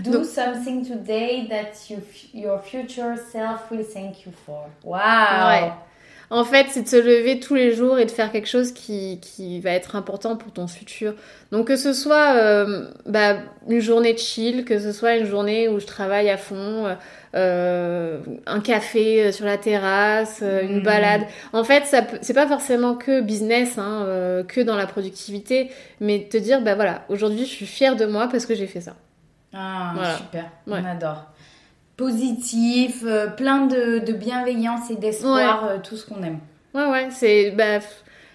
[0.04, 2.00] Do something today that you,
[2.34, 4.68] your future self will thank you for.
[4.84, 5.74] Wow!
[6.32, 9.20] En fait, c'est de se lever tous les jours et de faire quelque chose qui,
[9.22, 11.14] qui va être important pour ton futur.
[11.52, 13.36] Donc que ce soit euh, bah,
[13.68, 16.96] une journée de chill, que ce soit une journée où je travaille à fond, euh,
[17.36, 20.84] euh, un café sur la terrasse, une Mm.
[20.84, 21.22] balade.
[21.54, 25.70] En fait, ça c'est pas forcément que business, hein, euh, que dans la productivité,
[26.00, 28.82] mais te dire bah voilà, aujourd'hui je suis fière de moi parce que j'ai fait
[28.82, 28.96] ça.
[29.54, 30.18] Ah, Voilà.
[30.18, 30.80] super, Ouais.
[30.82, 31.26] on adore.
[31.98, 36.40] Positif, euh, plein de, de bienveillance et d'espoir, euh, tout ce qu'on aime.
[36.74, 37.80] Ouais ouais, c'est bah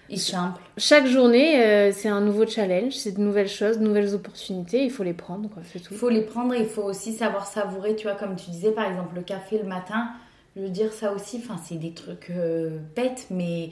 [0.09, 0.61] Et simple.
[0.77, 4.91] chaque journée euh, c'est un nouveau challenge, c'est de nouvelles choses, de nouvelles opportunités, il
[4.91, 5.89] faut les prendre quoi, c'est tout.
[5.93, 8.71] Il faut les prendre et il faut aussi savoir savourer, tu vois, comme tu disais,
[8.71, 10.09] par exemple, le café le matin.
[10.55, 13.69] Je veux dire, ça aussi, enfin, c'est des trucs euh, bêtes, mais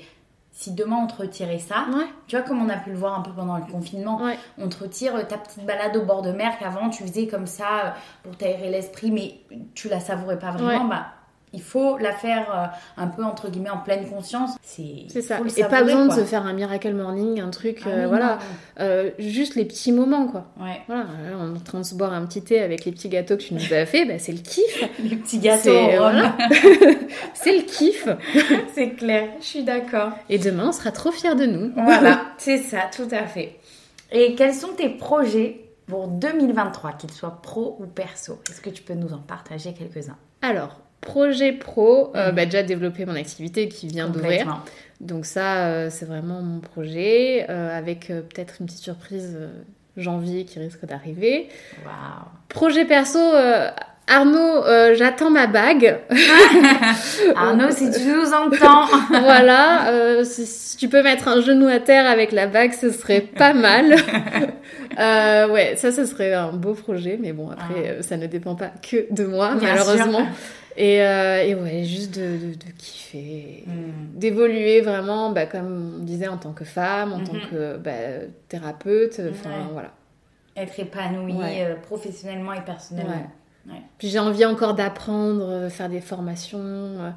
[0.57, 2.05] si demain on te retirait ça, Ouais.
[2.27, 4.39] tu vois, comme on a pu le voir un peu pendant le confinement, Ouais.
[4.57, 7.45] on te retire euh, ta petite balade au bord de mer qu'avant tu faisais comme
[7.45, 7.89] ça euh,
[8.23, 9.41] pour t'aérer l'esprit, mais
[9.73, 10.89] tu la savourais pas vraiment, Ouais.
[10.89, 11.07] bah.
[11.55, 14.51] Il faut la faire euh, un peu entre guillemets en pleine conscience.
[14.61, 15.37] C'est ça.
[15.37, 18.07] faut le Et pas besoin de se faire un miracle morning, un truc, Ah euh,
[18.07, 18.39] voilà.
[18.81, 20.47] Euh, juste les petits moments, quoi.
[20.59, 20.81] Ouais.
[20.87, 23.07] Voilà, là, on est en train de se boire un petit thé avec les petits
[23.07, 24.83] gâteaux que tu nous as fait, bah, c'est le kiff.
[24.99, 26.35] Les petits gâteaux voilà.
[27.33, 28.07] c'est le kiff.
[28.73, 29.29] c'est clair.
[29.39, 30.11] Je suis d'accord.
[30.29, 31.71] Et demain, on sera trop fiers de nous.
[31.75, 33.59] Voilà, c'est ça, tout à fait.
[34.11, 38.39] Et quels sont tes projets pour 2023, qu'ils soient pro ou perso?
[38.49, 40.17] Est-ce que tu peux nous en partager quelques-uns?
[40.41, 42.35] Alors, projet pro, euh, Mhm.
[42.35, 44.61] bah, déjà développer mon activité qui vient d'ouvrir.
[45.01, 49.37] Donc ça, euh, c'est vraiment mon projet, euh, avec peut-être une petite surprise
[49.97, 51.47] janvier qui risque d'arriver.
[52.49, 53.19] Projet perso,
[54.07, 54.63] Arnaud,
[54.95, 55.99] j'attends ma bague.
[57.35, 58.85] Arnaud, si tu nous entends.
[59.09, 63.21] voilà, si, si tu peux mettre un genou à terre avec la bague, ce serait
[63.21, 63.95] pas mal.
[64.97, 68.71] Ouais, ça, ce serait un beau projet, mais bon, après, euh, ça ne dépend pas
[68.81, 70.19] que de moi, Bien malheureusement.
[70.19, 70.27] sûr.
[70.77, 74.19] Et, euh, et ouais, juste de, de, de kiffer, Hmm.
[74.19, 77.41] d'évoluer vraiment, bah, comme on disait, en tant que femme, en tant Mhm.
[77.49, 77.91] que bah,
[78.49, 79.65] thérapeute, enfin Ouais.
[79.71, 79.91] voilà.
[80.57, 81.63] Être épanoui Ouais.
[81.65, 83.27] euh, professionnellement et personnellement.
[83.67, 83.81] Ouais.
[83.97, 86.59] Puis j'ai envie encore d'apprendre, euh, faire des formations.
[86.59, 87.09] euh,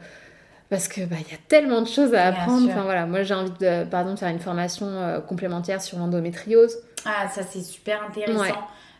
[0.70, 2.68] parce que bah y a tellement de choses à apprendre.
[2.68, 6.76] Enfin voilà, moi j'ai envie de par exemple faire une formation complémentaire sur l'endométriose.
[7.06, 8.44] Ah, ça c'est super intéressant.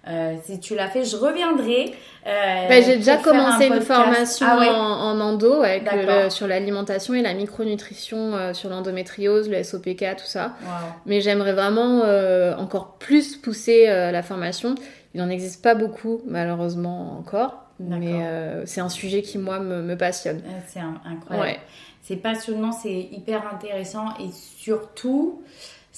[0.08, 1.92] Euh, si tu l'as fait, je reviendrai.
[2.26, 4.68] euh, Bah, j'ai déjà commencé un une formation Ah ouais.
[4.68, 6.32] en, en endo avec le- D'accord.
[6.32, 10.52] sur l'alimentation et la micronutrition euh, sur l'endométriose, le SOPK, tout ça.
[11.06, 12.02] Mais j'aimerais vraiment
[12.58, 14.74] encore plus pousser la formation.
[15.14, 17.64] Il n'en existe pas beaucoup, malheureusement, encore.
[17.80, 18.24] Mais
[18.64, 20.42] c'est un sujet qui, moi, me, me passionne.
[20.68, 21.48] C'est incroyable.
[21.48, 21.58] Ouais.
[22.02, 25.42] C'est passionnant, c'est hyper intéressant et surtout,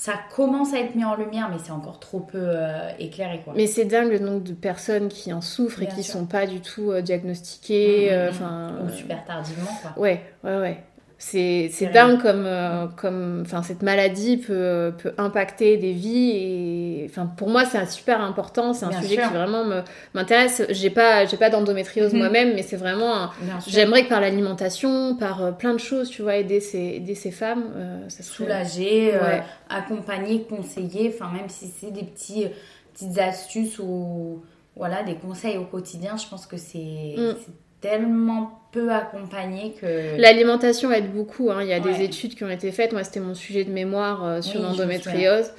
[0.01, 3.43] ça commence à être mis en lumière, mais c'est encore trop peu euh, éclairé.
[3.45, 3.53] Quoi.
[3.55, 6.15] Mais c'est dingue le nombre de personnes qui en souffrent et qui sûr.
[6.15, 8.07] sont pas du tout euh, diagnostiquées.
[8.07, 8.31] Mhm, euh, mhm.
[8.31, 9.71] Enfin, Ou euh, super tardivement.
[9.83, 10.03] Quoi.
[10.03, 10.85] ouais, ouais, ouais.
[11.23, 16.31] C'est c'est C'est dingue comme, euh, comme cette maladie peut, peut impacter des vies.
[16.31, 18.73] Et pour moi, c'est un super important.
[18.73, 19.29] C'est un Bien sujet sûr.
[19.29, 19.83] qui vraiment me-
[20.15, 20.63] m'intéresse.
[20.71, 22.19] J'ai pas, j'ai pas d'endométriose Mhm.
[22.21, 23.29] moi-même, mais c'est vraiment.
[23.67, 27.31] J'aimerais que par l'alimentation, par euh, plein de choses, tu vois, aider ces, aider ces
[27.31, 27.65] femmes.
[27.77, 28.37] euh, ça serait...
[28.47, 29.43] Soulager, euh, Ouais.
[29.69, 32.47] accompagner, conseiller, enfin même si c'est des petits,
[32.95, 34.43] petites astuces ou
[34.75, 36.79] voilà, des conseils au quotidien, je pense que c'est
[37.19, 37.35] Mm.
[37.81, 40.21] Tellement peu accompagné que...
[40.21, 41.51] L'alimentation aide beaucoup.
[41.51, 41.63] hein.
[41.63, 42.93] Il y a des études qui ont été faites.
[42.93, 45.51] Moi, c'était mon sujet de mémoire euh, sur Oui, l'endométriose.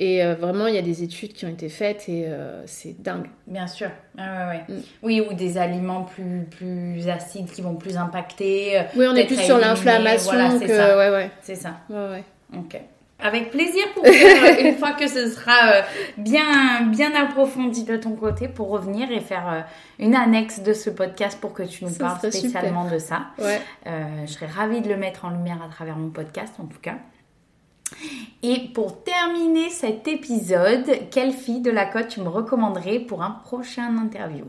[0.00, 3.00] Et euh, vraiment, il y a des études qui ont été faites et euh, c'est
[3.02, 3.26] dingue.
[3.48, 3.90] Bien sûr.
[4.16, 4.74] Ouais, ouais, ouais.
[4.76, 4.82] Mm.
[5.02, 8.82] Oui, ou des aliments plus, plus acides qui vont plus impacter.
[8.94, 10.76] Oui, on est plus sur l'inflammation voilà, c'est que.
[10.76, 10.96] ça.
[10.96, 11.30] Ouais, ouais.
[11.42, 11.80] C'est ça.
[11.90, 12.24] ouais, ouais.
[12.56, 12.80] Ok.
[13.20, 15.82] Avec plaisir pour faire, une fois que ce sera euh,
[16.16, 19.60] bien, bien approfondi de ton côté, pour revenir et faire euh,
[19.98, 23.26] une annexe de ce podcast pour que tu nous parles spécialement de ça.
[23.38, 23.60] Ouais.
[23.86, 26.78] Euh, je serais ravie de le mettre en lumière à travers mon podcast, en tout
[26.80, 26.94] cas.
[28.42, 33.30] Et pour terminer cet épisode, quelle fille de la côte tu me recommanderais pour un
[33.30, 34.44] prochain interview?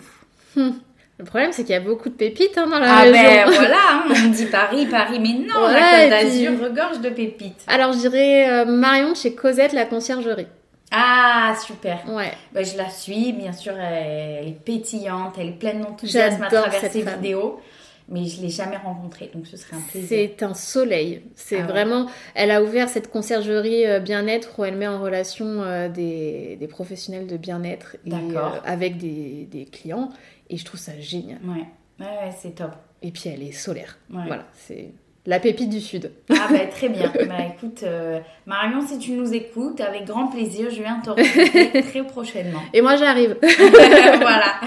[1.19, 3.13] Le problème, c'est qu'il y a beaucoup de pépites hein, dans la Ah région.
[3.13, 6.63] ben voilà, hein, on me dit Paris, Paris, mais non, Ouais, la Côte puis- d'Azur
[6.63, 7.61] regorge de pépites.
[7.67, 10.47] Alors, je dirais euh, Marion de chez Cosette, la conciergerie.
[10.91, 11.99] Ah, super.
[12.07, 12.31] Ouais.
[12.53, 16.61] Ben, je la suis, bien sûr, elle est pétillante, elle est pleine d'enthousiasme à J'adore
[16.63, 17.15] travers cette ses femme.
[17.21, 17.59] vidéos,
[18.07, 20.07] mais je l'ai jamais rencontrée, donc ce serait un plaisir.
[20.09, 21.21] C'est un soleil.
[21.35, 21.67] C'est Ah ouais.
[21.67, 22.07] vraiment.
[22.33, 26.67] Elle a ouvert cette conciergerie euh, bien-être où elle met en relation euh, des, des
[26.67, 30.09] professionnels de bien-être euh, avec des, des clients.
[30.49, 31.39] Et je trouve ça génial.
[31.43, 31.65] Ouais,
[31.99, 32.71] ouais, ouais, c'est top.
[33.01, 33.97] Et puis elle est solaire.
[34.11, 34.23] Ouais.
[34.27, 34.91] Voilà, c'est
[35.25, 36.11] la pépite du sud.
[36.29, 37.11] Ah bah très bien.
[37.27, 41.83] Bah écoute, euh, Marion, si tu nous écoutes, avec grand plaisir, je viens te rencontrer
[41.83, 42.61] très prochainement.
[42.73, 43.37] Et moi j'arrive.
[43.41, 44.59] voilà.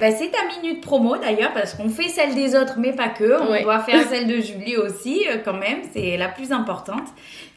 [0.00, 3.40] Bah, c'est ta minute promo d'ailleurs, parce qu'on fait celle des autres, mais pas que.
[3.40, 5.78] On doit faire celle de Julie aussi, euh, quand même.
[5.92, 7.08] C'est la plus importante.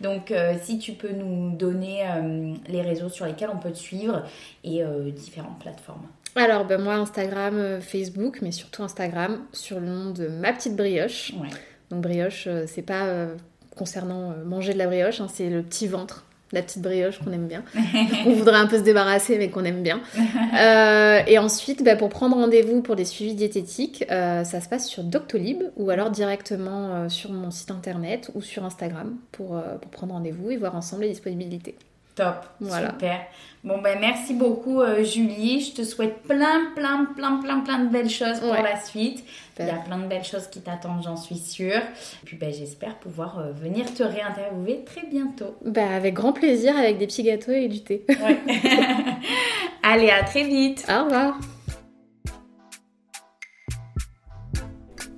[0.02, 3.78] Donc, euh, si tu peux nous donner euh, les réseaux sur lesquels on peut te
[3.78, 4.24] suivre
[4.64, 4.82] et
[5.12, 6.08] différentes plateformes.
[6.38, 11.34] Alors, ben moi, Instagram, Facebook, mais surtout Instagram, sur le nom de Ma Petite Brioche.
[11.90, 13.28] Donc, brioche, c'est pas
[13.76, 17.48] concernant manger de la brioche, hein, c'est le petit ventre la petite brioche qu'on aime
[17.48, 17.64] bien,
[18.24, 20.02] qu'on voudrait un peu se débarrasser mais qu'on aime bien.
[20.58, 24.88] Euh, et ensuite, bah, pour prendre rendez-vous pour des suivis diététiques, euh, ça se passe
[24.88, 29.92] sur Doctolib ou alors directement euh, sur mon site internet ou sur Instagram pour, pour
[29.92, 31.76] prendre rendez-vous et voir ensemble les disponibilités.
[32.18, 32.90] Top, voilà.
[32.90, 33.20] super.
[33.64, 38.10] Bon ben merci beaucoup Julie, je te souhaite plein plein plein plein plein de belles
[38.10, 39.24] choses pour la suite.
[39.60, 41.78] Il y a plein de belles choses qui t'attendent, j'en suis sûre.
[41.78, 45.56] Et puis ben, j'espère pouvoir venir te réinterviewer très bientôt.
[45.66, 48.06] Bah, avec grand plaisir, avec des petits gâteaux et du thé.
[49.84, 50.86] Allez, à très vite.
[50.90, 51.38] Au revoir.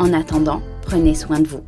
[0.00, 1.62] En attendant, prenez soin de vous.